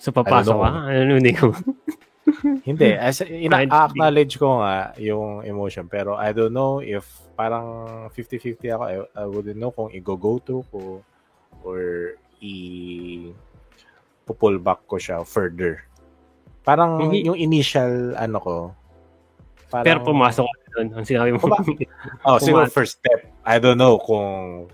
[0.00, 0.70] So, papasok ka?
[0.90, 1.52] Ano, hindi ko.
[2.68, 8.74] Hindi, as Kahit- ina-acknowledge ko nga yung emotion pero I don't know if parang 50-50
[8.76, 8.82] ako.
[8.84, 11.00] I, I wouldn't know kung i-go to ko
[11.64, 12.54] or i
[14.30, 15.82] pull back ko siya further.
[16.62, 17.26] Parang Hindi.
[17.26, 18.54] yung initial ano ko
[19.66, 20.88] parang, Pero pumasok ka doon.
[20.94, 21.42] Ang sinabi mo.
[22.26, 23.26] Oh, siguro first step.
[23.42, 24.70] I don't know kung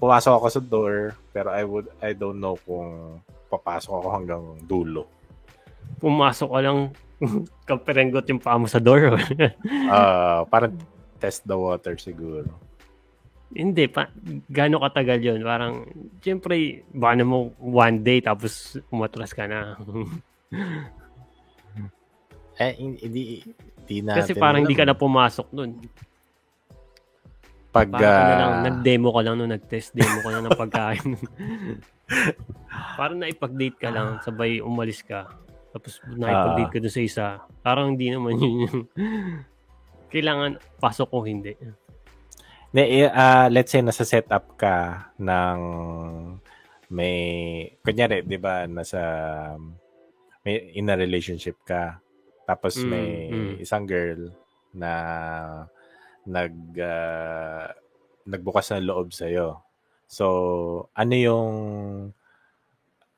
[0.00, 3.20] pumasok ako sa door pero I would I don't know kung
[3.52, 5.06] papasok ako hanggang dulo.
[6.00, 6.78] Pumasok ka lang
[7.68, 9.20] kaperenggot yung paa mo sa door.
[9.90, 10.74] Ah, parang
[11.20, 12.48] test the water siguro.
[13.50, 14.06] Hindi, pa,
[14.46, 15.40] gaano katagal yun?
[15.42, 15.82] Parang,
[16.22, 19.76] siyempre, baka na mo one day tapos umatras ka na.
[22.60, 24.20] Eh, hindi, hindi natin.
[24.20, 25.80] Kasi parang hindi ka na pumasok nun.
[27.72, 31.08] Pag, Parang ano lang, ah, nag-demo ka lang nun, nag-test demo ka lang ng pagkain.
[33.00, 35.24] parang naipag-date ka lang, sabay umalis ka.
[35.70, 37.26] Tapos naipag-date ka dun sa isa.
[37.62, 38.80] Parang hindi naman yun yung...
[40.12, 41.54] Kailangan pasok o hindi.
[42.74, 45.58] ne, ah, let's say, nasa setup ka ng
[46.90, 47.18] may,
[47.86, 48.98] kunyari, di ba, nasa,
[50.42, 52.02] may, in a relationship ka.
[52.42, 53.54] Tapos Mm, may mm.
[53.62, 54.34] isang girl
[54.74, 54.92] na
[56.26, 57.70] nag, ah,
[58.26, 59.62] nagbukas ng loob sa'yo.
[60.10, 60.26] So,
[60.90, 61.54] ano yung,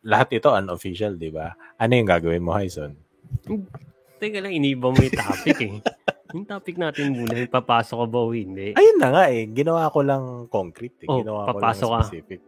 [0.03, 1.51] lahat ito unofficial, di ba?
[1.77, 2.95] Ano yung gagawin mo, Hyson?
[4.19, 5.75] Teka lang, iniba mo yung topic eh.
[6.33, 8.73] Yung topic natin muna, papasok ka ba o hindi?
[8.73, 9.53] Ayun na nga eh.
[9.53, 11.09] Ginawa ko lang concrete eh.
[11.13, 11.99] Oh, Ginawa ko lang papasok ka.
[12.01, 12.41] specific.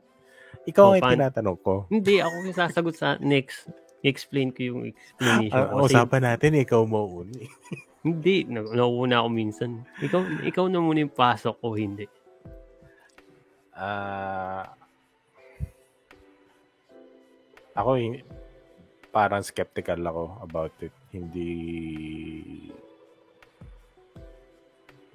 [0.65, 1.75] Ikaw Oh, ang pan- tinatanong ko.
[1.93, 3.69] Hindi, ako yung sasagot sa next.
[4.01, 5.77] I-explain ko yung explanation Ang ko.
[5.85, 7.45] Kasi, usapan natin, ikaw mauni.
[8.09, 9.71] hindi, na- nauuna ako minsan.
[10.01, 12.09] Ikaw, ikaw na muna yung pasok o hindi.
[13.77, 14.65] Ah...
[17.75, 18.19] ako
[19.15, 20.95] parang skeptical ako about it.
[21.15, 21.51] Hindi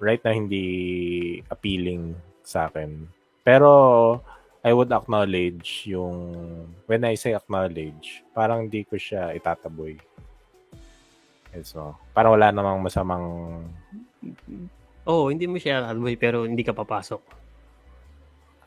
[0.00, 0.64] right na hindi
[1.52, 3.04] appealing sa akin.
[3.44, 3.70] Pero
[4.64, 6.16] I would acknowledge yung
[6.88, 9.96] when I say acknowledge, parang hindi ko siya itataboy.
[11.52, 13.26] And so, parang wala namang masamang
[15.08, 17.40] oh, hindi mo siya alboy pero hindi ka papasok.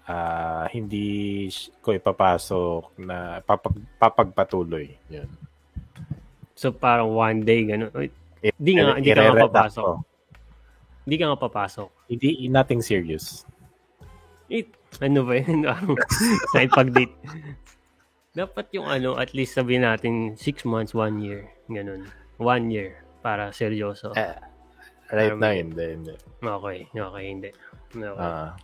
[0.05, 1.47] Ah, hindi
[1.79, 4.91] ko ipapasok na papag, papagpatuloy.
[5.07, 5.29] Yun.
[6.53, 7.91] So parang one day, gano'n.
[7.91, 8.07] Uy,
[8.39, 9.83] I- Di nga- di ka nga papasok.
[9.83, 9.93] ko.
[11.03, 11.89] Hindi ka nga papasok.
[12.07, 13.43] Hindi, nothing serious.
[14.47, 15.63] It, ano ba yun?
[16.51, 17.15] sa ipag-date.
[18.33, 21.47] Dapat yung ano, at least sabihin natin, six months, one year.
[21.67, 22.07] Ganun.
[22.35, 22.99] One year.
[23.21, 24.11] Para seryoso.
[24.13, 24.35] Eh,
[25.09, 25.85] right Um, now, hindi.
[25.95, 26.13] hindi.
[26.39, 27.49] Okay, okay, hindi.
[27.93, 28.19] Okay.
[28.19, 28.57] Ah,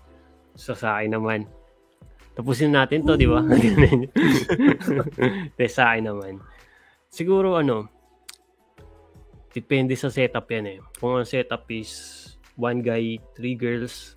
[0.55, 1.39] So sa akin naman,
[2.37, 3.43] tapusin natin to, di ba?
[5.57, 6.33] Pero sa akin naman,
[7.11, 7.89] siguro ano,
[9.51, 10.79] depende sa setup yan eh.
[11.01, 11.91] Kung ang setup is
[12.55, 14.15] one guy, three girls,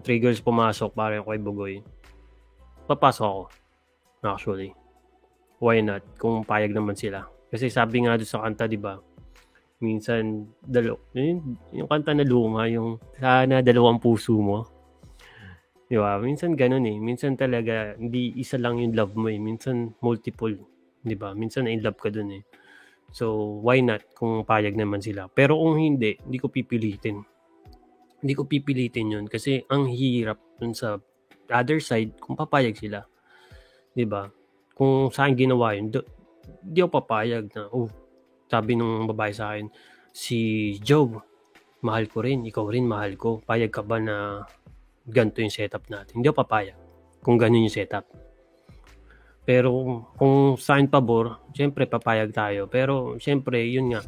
[0.00, 1.84] three girls pumasok parang kay Bugoy,
[2.88, 3.44] papasok ako.
[4.24, 4.72] Actually.
[5.60, 6.00] Why not?
[6.16, 7.28] Kung payag naman sila.
[7.52, 8.96] Kasi sabi nga doon sa kanta, di ba?
[9.80, 14.64] Minsan, dalo, yung, yung kanta na luma, yung sana dalawang puso mo.
[15.90, 16.22] Di ba?
[16.22, 16.94] Minsan ganun eh.
[17.02, 19.42] Minsan talaga, hindi isa lang yung love mo eh.
[19.42, 20.54] Minsan multiple.
[21.02, 21.34] Di ba?
[21.34, 22.46] Minsan in love ka dun eh.
[23.10, 25.26] So, why not kung payag naman sila?
[25.26, 27.18] Pero kung hindi, hindi ko pipilitin.
[28.22, 30.94] Hindi ko pipilitin yun kasi ang hirap dun sa
[31.50, 33.02] other side kung papayag sila.
[33.90, 34.30] Di ba?
[34.78, 35.90] Kung saan ginawa yun,
[36.62, 37.90] di ako papayag na, oh,
[38.46, 39.66] sabi nung babae sa akin,
[40.14, 41.18] si Joe,
[41.82, 43.42] mahal ko rin, ikaw rin mahal ko.
[43.42, 44.46] Payag ka ba na
[45.04, 46.18] ganito yung setup natin.
[46.18, 46.76] Hindi ako papayag
[47.20, 48.04] kung ganun yung setup.
[49.40, 49.72] Pero
[50.14, 52.68] kung akin pabor, syempre papayag tayo.
[52.68, 54.04] Pero syempre, yun nga.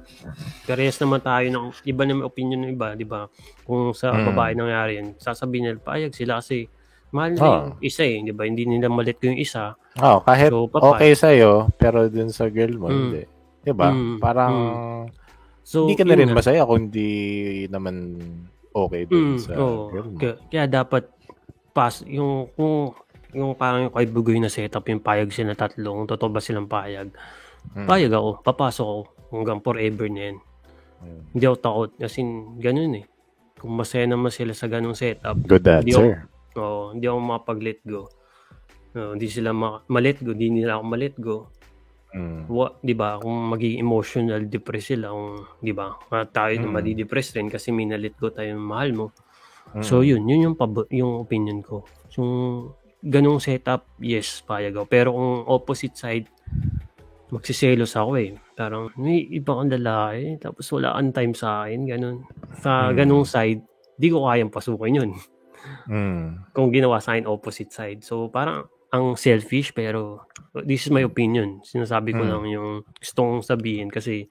[0.63, 3.27] Parehas naman tayo ng iba naman opinion ng iba, di ba?
[3.65, 4.27] Kung sa Mm.
[4.29, 6.69] babae nangyari yan, sasabihin nila payag sila kasi
[7.11, 7.43] mahal Oh.
[7.43, 8.45] yung isa eh, di ba?
[8.45, 9.75] Hindi nila malit ko yung isa.
[9.99, 10.93] oh, kahit So, papayag.
[10.95, 12.97] okay sa'yo, pero dun sa girl mo, Mm.
[13.03, 13.23] hindi.
[13.63, 13.89] Diba?
[13.91, 14.55] Mm, Parang,
[15.63, 16.39] So, hindi ka na rin nga.
[16.39, 17.11] masaya kung hindi
[17.67, 17.95] naman
[18.75, 19.89] okay dun Mm, sa mo.
[20.15, 21.05] Kaya, kaya dapat
[21.71, 22.93] pas yung kung
[23.33, 26.67] yung parang yung kay Bugoy na setup yung payag sila tatlo, kung totoo ba silang
[26.67, 27.09] payag.
[27.73, 27.87] Mm.
[27.87, 29.01] Payag ako, papasok ako
[29.31, 30.37] hanggang forever na yan.
[30.99, 31.21] Mm.
[31.33, 31.91] Hindi ako takot.
[31.97, 32.19] Kasi
[32.59, 33.05] ganun eh.
[33.57, 36.19] Kung masaya naman sila sa ganung setup, Good Hindi ako- answer.
[36.57, 38.11] oh, hindi ako makapag-let go.
[38.93, 41.49] No, hindi sila ma- ma-let go, hindi nila ako ma-let go.
[42.13, 42.45] Mm.
[42.45, 43.17] Wa, 'di ba?
[43.17, 45.97] Kung maging emotional depressed sila, kung 'di ba?
[46.29, 46.69] Tayo Mm.
[46.69, 49.07] madi-depress rin kasi may na-let go tayo ng mahal mo.
[49.73, 49.81] Mm.
[49.81, 51.89] So yun, yun yung pabo- yung opinion ko.
[52.15, 52.33] Yung
[53.01, 54.85] ganung setup, yes, payag ako.
[54.85, 56.29] Pero kung opposite side,
[57.33, 58.37] magsiselos ako eh.
[58.53, 62.29] Parang may iba kang lalaki, tapos wala kang time sa akin, ganun.
[62.61, 62.95] Sa Hmm.
[62.95, 63.65] ganung side,
[63.97, 65.11] di ko kayang pasukin yun.
[65.89, 66.53] Mm.
[66.53, 68.05] Kung ginawa sa akin opposite side.
[68.05, 70.29] So parang ang selfish pero
[70.63, 71.65] this is my opinion.
[71.65, 72.31] Sinasabi ko Hmm.
[72.31, 74.29] lang yung gusto kong sabihin kasi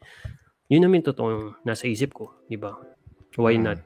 [0.67, 2.77] yun naman totoo nasa isip ko, di ba?
[3.35, 3.65] Why Hmm.
[3.65, 3.79] not?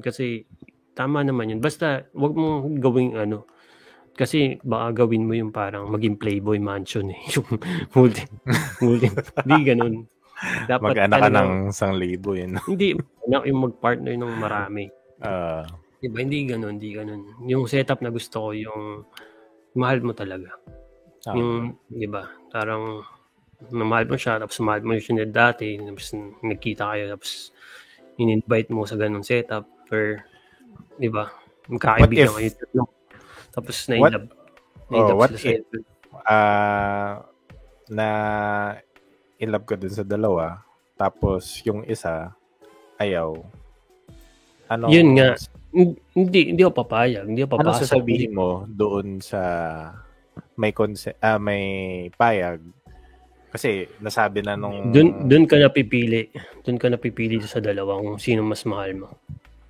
[0.00, 0.48] Kasi
[0.92, 1.60] tama naman yun.
[1.60, 3.44] Basta wag mong gawing ano
[4.12, 7.20] kasi baka gawin mo yung parang maging playboy mansion eh.
[7.32, 7.48] Yung
[7.92, 8.24] multi,
[8.84, 9.08] multi,
[9.42, 10.04] di ganun.
[10.66, 12.56] Dapat Mag-anak ka talagang- ng isang libo yun.
[12.66, 14.84] Hindi, anak yung mag-partner ng marami.
[15.20, 15.62] Ah,
[16.02, 16.18] Diba?
[16.18, 17.22] Hindi ganun, hindi ganun.
[17.46, 19.06] Yung setup na gusto ko, yung
[19.74, 20.52] mahal mo talaga.
[21.24, 21.34] ah.
[21.34, 22.28] Yung, di ba?
[22.48, 23.00] Parang,
[23.70, 26.12] mahal mo siya, tapos mahal mo siya na dati, tapos
[26.42, 27.54] nagkita kayo, tapos
[28.18, 30.20] in-invite mo sa ganun setup, or,
[30.98, 31.30] di ba?
[31.70, 32.50] Magkakaibigan kayo.
[33.52, 34.28] Tapos na What- love.
[34.90, 35.64] Na-inlove Oh, what if-
[36.22, 37.24] Ah,
[37.88, 38.06] na
[39.40, 40.60] in love ka dun sa dalawa,
[40.94, 42.30] tapos yung isa,
[42.96, 43.40] ayaw.
[44.68, 45.34] Ano, Yun nga.
[45.72, 47.24] Hindi, hindi ako papayag.
[47.24, 47.82] Hindi ako Ano papasok.
[47.82, 49.40] sasabihin mo doon sa
[50.54, 51.64] may conse- ah, may
[52.10, 52.60] payag?
[53.48, 56.28] Kasi nasabi na nung Dun, dun ka napipili.
[56.60, 59.08] Dun ka napipili sa dalawa kung sino mas mahal mo.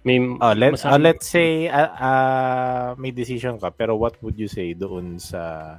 [0.03, 4.35] May, Oh, let, masabi- oh, let's say ah, ah, may decision ka pero what would
[4.35, 5.79] you say doon sa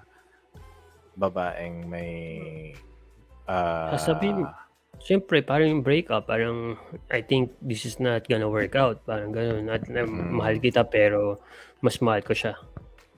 [1.13, 2.11] babaeng may
[3.45, 4.47] ah, Sasabihin-
[5.03, 6.79] syempre, parang yung breakup, parang,
[7.11, 9.03] I think this is not gonna work out.
[9.03, 9.67] Parang ganun.
[9.67, 11.37] At uh, mahal kita, pero
[11.83, 12.55] mas mahal ko siya.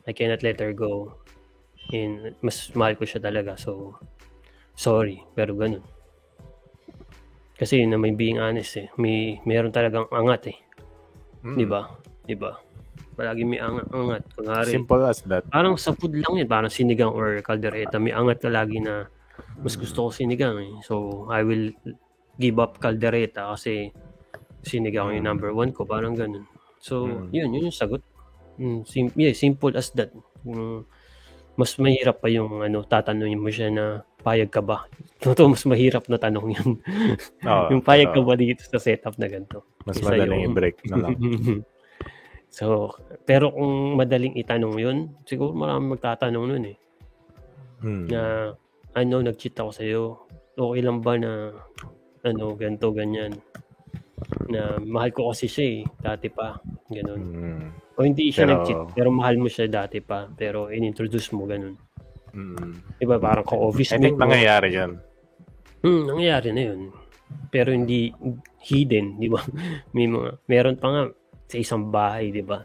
[0.09, 1.21] I cannot let her go.
[1.93, 3.53] And mas mahal ko siya talaga.
[3.55, 4.01] So,
[4.73, 5.21] sorry.
[5.37, 5.85] Pero ganun.
[7.55, 8.91] Kasi yun na may being honest eh.
[8.99, 10.57] May, meron talagang angat eh.
[11.45, 11.55] Mm.
[11.55, 11.81] Di ba?
[12.25, 12.51] Di ba?
[13.15, 13.87] Palagi may angat.
[13.95, 14.23] angat.
[14.35, 15.47] Kunwari, Simple as that.
[15.47, 16.49] parang sa food lang yun.
[16.51, 17.95] Parang sinigang or kaldereta.
[17.95, 19.07] May angat ka lagi na
[19.57, 20.73] mas gusto ko sinigang eh.
[20.81, 21.71] So, I will
[22.35, 23.91] give up kaldereta kasi
[24.61, 25.83] sinigang yung number one ko.
[25.83, 26.43] Parang ganun.
[26.77, 27.29] So, Mm.
[27.31, 27.49] yun.
[27.53, 28.01] Yun yung sagot.
[28.55, 30.11] Mm, sim- yeah, simple as that.
[30.43, 30.85] Mm,
[31.55, 33.85] mas mahirap pa yung ano, tatanungin mo siya na
[34.21, 34.87] payag ka ba?
[35.23, 36.69] Totoo, mas mahirap na tanong yun.
[37.47, 38.27] Oo, yung payag ka oo.
[38.27, 39.63] ba dito sa setup na ganito?
[39.83, 41.15] Mas Isa madaling yung- i-break na lang.
[42.51, 46.77] so, pero kung madaling itanong yun, siguro marami magtatanong nun eh.
[47.83, 48.05] Hmm.
[48.07, 48.21] Na,
[48.95, 50.03] ano, nag-cheat ako sa'yo.
[50.55, 51.51] Okay lang ba na,
[52.21, 53.35] ano, ganito, ganyan.
[54.47, 56.55] Na mahal ko kasi siya eh, dati pa.
[56.87, 57.19] Ganun.
[57.21, 57.65] Hmm.
[57.95, 60.27] O hindi siya Pero- nag-cheat, pero mahal mo siya dati pa.
[60.29, 61.75] Pero in-introduce mo, ganun.
[62.31, 62.83] Hmm.
[62.95, 64.27] Diba, parang ka-office I think mo.
[64.27, 64.91] nangyayari yun.
[65.79, 66.81] Hmm, nangyayari na yun.
[67.47, 68.11] Pero hindi
[68.61, 69.39] hidden, di ba?
[69.95, 71.03] May mga, meron pa nga
[71.45, 72.63] sa isang bahay, di ba?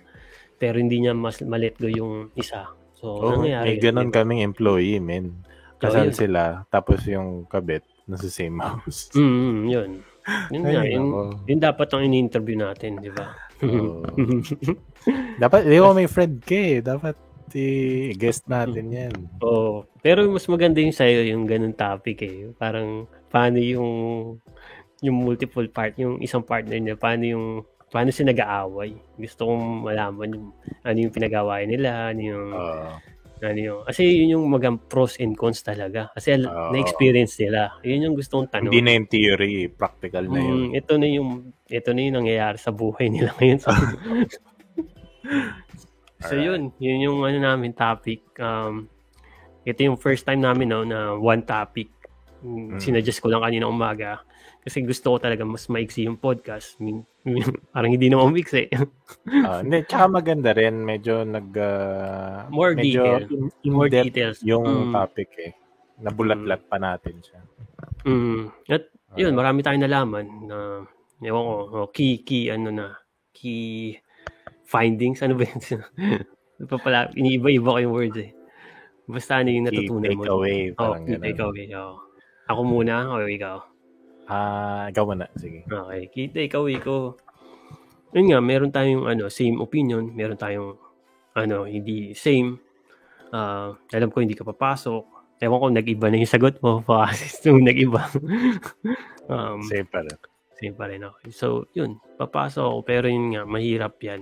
[0.56, 2.68] Pero hindi niya mas malet go yung isa.
[2.94, 3.66] So, Oh, nangyayari.
[3.66, 4.16] may ganun di ba?
[4.16, 5.40] kaming employee, men.
[5.80, 6.16] Kasal yun.
[6.16, 9.08] sila, tapos yung kabit, nasa same house.
[9.16, 9.90] Mm, mm, yun.
[10.52, 11.06] Yun nga, Ay, yun,
[11.48, 13.32] yun dapat ang in-interview natin, di ba?
[13.64, 14.04] Oo.
[15.42, 16.78] Dapat, di ba may friend ka eh.
[16.84, 17.16] Dapat
[17.56, 19.14] i-guest natin yan.
[19.40, 19.88] Oo.
[20.04, 22.52] Pero mas maganda yung sa'yo yung ganun topic eh.
[22.60, 23.90] Parang, paano yung
[25.00, 27.46] yung multiple part, yung isang partner niya, paano yung
[27.90, 28.92] paano sila nag-aaway.
[29.16, 30.46] Gusto kong malaman yung
[30.84, 32.88] ano yung pinag-awayan nila, ano yung Oo.
[33.40, 36.12] Ano yung kasi yun yung magang pros and cons talaga.
[36.12, 36.70] Kasi Oo.
[36.76, 37.74] na-experience nila.
[37.80, 38.72] Yun yung gusto kong tanong.
[38.72, 40.58] hindi na yung theory, practical na yun.
[40.60, 41.30] Mm, ito na yung
[41.68, 43.60] ito na yung nangyayari sa buhay nila ngayon.
[46.20, 48.20] So, so yun, yun yung ano namin topic.
[48.36, 48.92] Um,
[49.64, 51.88] ito yung first time namin no, na one topic.
[52.44, 52.76] Mm.
[52.76, 52.80] Mm.
[52.80, 54.20] Sinadjust ko lang kanina umaga.
[54.60, 56.76] Kasi gusto ko talaga mas maiksi yung podcast.
[56.76, 56.98] I mean,
[57.70, 58.68] parang hindi naman mix eh.
[59.40, 60.80] Ah, hindi, tsaka maganda rin.
[60.80, 61.48] Medyo nag...
[61.56, 63.22] ah, More medyo detail.
[63.30, 64.38] in- in More details.
[64.42, 64.92] yung Mm.
[64.92, 65.52] topic eh.
[65.98, 67.40] Nabulat-lat pa natin siya.
[68.04, 68.52] Mm.
[68.68, 68.84] At
[69.14, 70.58] yun, marami tayong nalaman na
[71.20, 72.86] ewan ko, oh, key, key, ano na,
[73.32, 73.96] key
[74.62, 75.60] findings, ano ba yun?
[76.60, 78.36] Ano pa pala, iniiba-iba ko yung words eh.
[79.08, 80.22] Basta ano yung Key natutunan mo.
[80.22, 81.22] takeaway, Oh, key ganun.
[81.24, 81.66] takeaway.
[81.72, 81.96] Oh.
[82.46, 83.64] Ako muna, o ikaw.
[84.30, 85.26] Ah, ikaw muna.
[85.34, 85.66] Sige.
[85.66, 87.18] Okay, key takeaway ko.
[88.14, 90.78] Yun nga, meron tayong ano, same opinion, meron tayong
[91.34, 92.62] ano, hindi same.
[93.34, 95.20] Ah, alam ko hindi ka papasok.
[95.40, 96.84] Ewan ko, nag-iba na yung sagot mo.
[96.84, 97.16] Baka
[97.48, 98.06] nung nag-iba.
[99.32, 100.18] um, Same pa rin.
[100.60, 101.16] Same pa rin ako.
[101.32, 101.96] So, yun.
[102.20, 102.78] Papasok ako.
[102.84, 104.20] Pero yun nga, mahirap yan.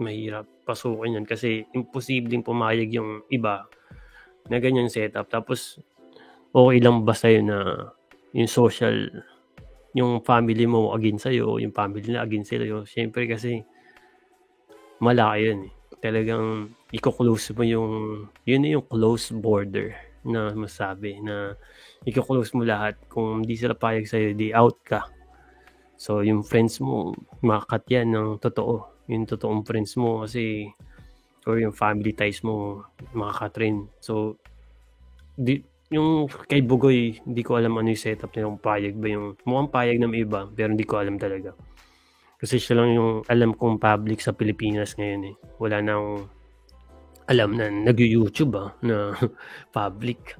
[0.00, 1.26] Mahirap pasukin yan.
[1.28, 3.68] Kasi imposibleng pumayag yung iba
[4.48, 5.28] na ganyan setup.
[5.28, 5.76] Tapos,
[6.56, 7.58] okay lang ba sa'yo na
[8.32, 9.12] yung social,
[9.96, 12.84] yung family mo against sa'yo, yung family na against sa'yo.
[12.84, 13.64] Siyempre kasi,
[15.00, 15.72] malaki yun eh.
[16.04, 17.92] Talagang, i-close mo yung,
[18.44, 21.56] yun yung close border na masabi na
[22.04, 23.00] i-close mo lahat.
[23.08, 25.08] Kung hindi sila payag sa'yo, di out ka.
[25.96, 29.08] So, yung friends mo, makakat yan ng totoo.
[29.08, 30.68] Yung totoong friends mo kasi
[31.48, 32.84] or yung family ties mo,
[33.16, 33.88] makakat rin.
[34.02, 34.36] So,
[35.32, 39.38] di, yung kay Bugoy, hindi ko alam ano yung setup niya, yung payag ba yung,
[39.46, 41.54] mukhang payag ng iba, pero hindi ko alam talaga.
[42.36, 45.34] Kasi siya lang yung alam kong public sa Pilipinas ngayon eh.
[45.56, 46.18] Wala na akong
[47.26, 49.14] alam na nag-YouTube ah, na
[49.76, 50.36] public.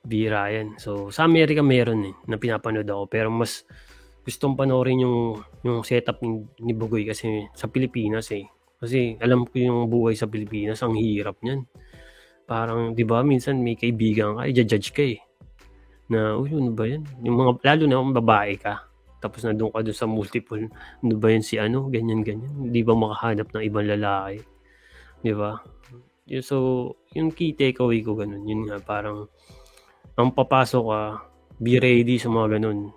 [0.00, 0.80] Bira yan.
[0.80, 3.04] So, sa Amerika meron eh, na pinapanood ako.
[3.06, 3.68] Pero mas
[4.24, 8.48] gustong panoorin yung, yung setup ni, ni Bugoy kasi sa Pilipinas eh.
[8.80, 11.68] Kasi alam ko yung buhay sa Pilipinas, ang hirap niyan.
[12.50, 15.22] Parang, di ba, minsan may kaibigan ka, i-judge ka eh.
[16.10, 17.06] Na, uy, ano ba yan?
[17.22, 18.90] Yung mga, lalo na kung babae ka.
[19.22, 20.66] Tapos na doon ka doon sa multiple,
[20.98, 22.50] ano ba yan si ano, ganyan, ganyan.
[22.74, 24.42] Di ba makahanap ng ibang lalaki?
[25.22, 25.62] Di ba?
[26.42, 26.56] So,
[27.14, 29.30] yung key takeaway ko ganun, yun nga, parang,
[30.18, 31.00] ang papasok ka,
[31.62, 32.90] be ready sa mga ganun.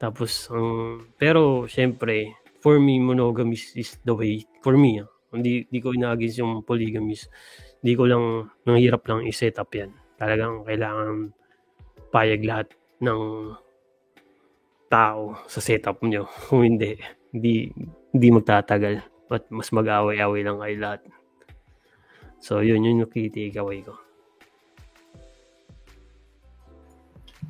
[0.00, 5.10] Tapos, ang, pero, syempre, for me, monogamous is the way, for me, ah.
[5.28, 7.28] hindi, hindi ko ina-against yung polygamous.
[7.78, 8.24] Hindi ko lang,
[8.66, 9.94] nanghirap lang i-set up yan.
[10.18, 11.30] Talagang kailangan
[12.10, 12.68] payag lahat
[12.98, 13.54] ng
[14.90, 16.26] tao sa setup nyo.
[16.48, 16.98] Kung hindi,
[17.30, 17.70] hindi,
[18.10, 19.04] hindi magtatagal.
[19.28, 21.00] At mas mag-away-away lang kayo lahat.
[22.40, 23.94] So, yun, yun yung key takeaway ko.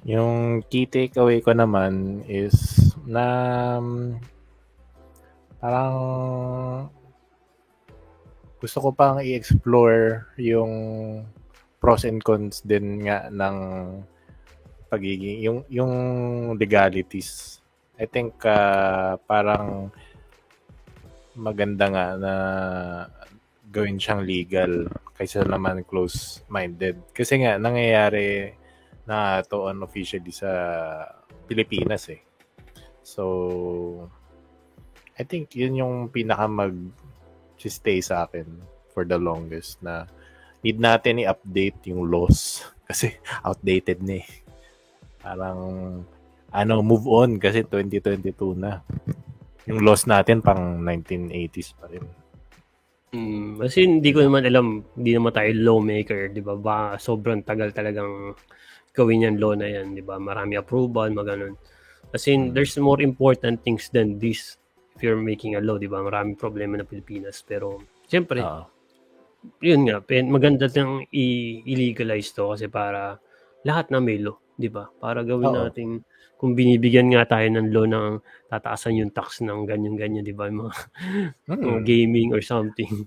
[0.09, 2.57] Yung key takeaway ko naman is
[3.09, 3.25] na
[3.81, 4.17] um,
[5.61, 5.97] parang
[8.59, 10.73] gusto ko pang i-explore yung
[11.79, 13.57] pros and cons din nga ng
[14.91, 15.93] pagiging yung yung
[16.59, 17.63] legalities.
[17.99, 19.95] I think uh, parang
[21.39, 22.35] maganda nga na
[23.71, 26.99] gawin siyang legal kaysa naman close-minded.
[27.15, 28.59] Kasi nga nangyayari
[29.07, 30.51] na to unofficially sa
[31.47, 32.23] Pilipinas eh.
[33.07, 33.25] So
[35.15, 36.75] I think yun yung pinaka mag
[37.67, 38.47] stay sa akin
[38.95, 40.07] for the longest na
[40.63, 44.29] need natin i-update yung laws kasi outdated na eh.
[45.19, 45.59] Parang
[46.55, 48.81] ano, move on kasi 2022 na.
[49.69, 52.07] Yung laws natin pang 1980s pa rin.
[53.09, 56.57] Mm, kasi hindi ko naman alam, hindi naman tayo lawmaker, di ba?
[56.57, 58.37] Ba, sobrang tagal talagang
[58.93, 60.21] gawin yan law na yan, di ba?
[60.21, 61.57] Marami approval, maganon.
[62.13, 62.53] Kasi Hmm.
[62.53, 64.58] there's more important things than this
[65.03, 66.01] you're making a law, di ba?
[66.01, 67.43] Maraming problema na Pilipinas.
[67.43, 68.65] Pero, siyempre, Oo.
[69.63, 73.19] yun nga, maganda nang i- illegalize to kasi para
[73.63, 74.91] lahat na may law, di ba?
[74.99, 75.67] Para gawin Oo.
[75.67, 76.03] natin,
[76.39, 78.07] kung binibigyan nga tayo ng law ng
[78.47, 80.47] tataasan yung tax ng ganyan-ganyan, di ba?
[80.47, 80.73] Mga,
[81.51, 81.63] Mm.
[81.67, 83.07] mga gaming or something.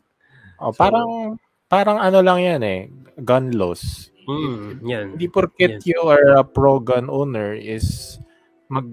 [0.61, 2.79] Oh, parang parang ano lang yan eh,
[3.23, 4.11] gun laws.
[4.27, 5.05] Mm, yan.
[5.17, 5.87] Hindi porket Yes.
[5.89, 8.19] you are a pro gun owner is
[8.69, 8.85] mag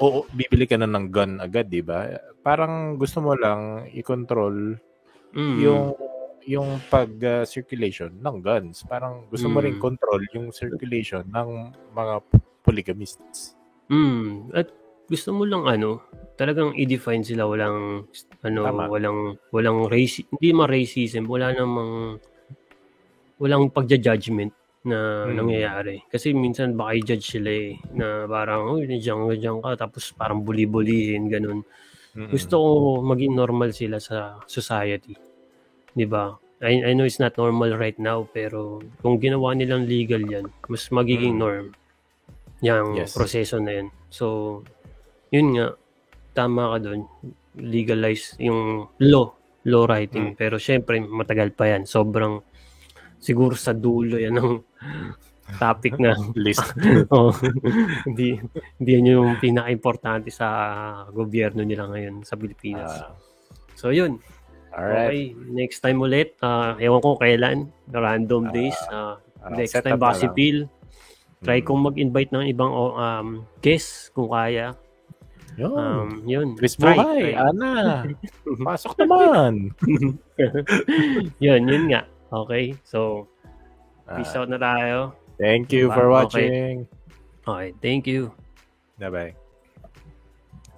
[0.00, 2.08] o bibili ka na ng gun agad, 'di ba?
[2.40, 4.80] Parang gusto mo lang i-control
[5.30, 5.56] Mm.
[5.62, 5.82] yung
[6.42, 8.82] yung pag uh, circulation ng guns.
[8.82, 9.84] Parang gusto mo ring Mm.
[9.84, 11.48] control yung circulation ng
[11.92, 12.14] mga
[12.64, 13.54] polygamists.
[13.86, 14.66] Mm, at
[15.06, 16.00] gusto mo lang ano,
[16.34, 18.08] talagang i-define sila walang
[18.40, 18.88] ano, Tama.
[18.88, 19.18] walang
[19.52, 22.18] walang race, hindi man racism, wala namang
[23.38, 25.36] walang pagja-judgment na Mm.
[25.36, 25.96] nangyayari.
[26.08, 31.60] Kasi minsan baka i-judge sila eh, na parang, ka, nandiyan ka, tapos parang buli-bulihin, ganun.
[32.16, 32.32] Mm-mm.
[32.32, 32.68] Gusto ko
[33.04, 35.14] maging normal sila sa society.
[35.94, 36.34] 'Di ba?
[36.60, 40.88] I, I know it's not normal right now, pero kung ginawa nilang legal yan, mas
[40.90, 41.40] magiging Mm.
[41.40, 41.66] norm
[42.60, 43.16] yung Yes.
[43.16, 43.88] proseso na yan.
[44.12, 44.60] So,
[45.32, 45.72] yun nga,
[46.36, 47.08] tama ka doon.
[47.56, 49.32] Legalize yung law,
[49.64, 50.34] law writing.
[50.34, 50.36] Mm.
[50.36, 51.88] Pero syempre, matagal pa yan.
[51.88, 52.44] Sobrang,
[53.20, 54.50] siguro sa dulo yan ng
[55.56, 56.64] topic na list.
[57.14, 57.30] oh,
[58.08, 58.40] hindi,
[58.78, 60.48] hindi yan yung pinaka-importante sa
[61.12, 62.90] gobyerno nila ngayon sa Pilipinas.
[63.02, 63.12] Ah,
[63.76, 64.18] so, yun.
[64.70, 65.10] alright.
[65.10, 66.38] Okay, next time ulit.
[66.40, 67.68] ah ewan ko kailan.
[67.90, 68.78] Random days.
[68.88, 70.32] ah Ah, next time lang.
[70.36, 70.58] Phil?
[71.40, 71.66] Try Mm.
[71.66, 73.28] kong mag-invite ng ibang um,
[73.64, 74.76] guest kung kaya.
[75.56, 75.72] Yun.
[75.72, 76.48] Um, yun.
[76.54, 77.40] Chris Try, Buhay, try.
[77.40, 78.04] Ana.
[78.68, 79.72] Pasok naman.
[81.40, 82.04] yun, yun nga.
[82.30, 83.26] Okay, so
[84.16, 85.18] peace Ah, out na tayo.
[85.36, 86.14] thank you for Okay.
[86.14, 86.74] watching.
[87.42, 88.30] Okay, thank you.
[88.98, 89.34] Bye-bye.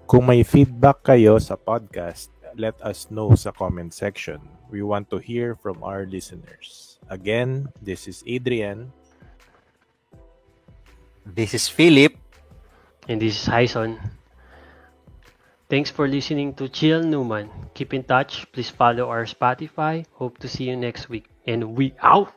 [0.07, 4.41] Kung may feedback kayo sa podcast, let us know sa comment section.
[4.69, 6.97] We want to hear from our listeners.
[7.09, 8.93] Again, this is Adrian.
[11.25, 12.17] This is Philip.
[13.09, 13.99] And this is Hyson.
[15.69, 17.49] Thanks for listening to Chill Newman.
[17.73, 18.45] Keep in touch.
[18.53, 20.05] Please follow our Spotify.
[20.21, 21.32] Hope to see you next week.
[21.47, 22.33] And we out!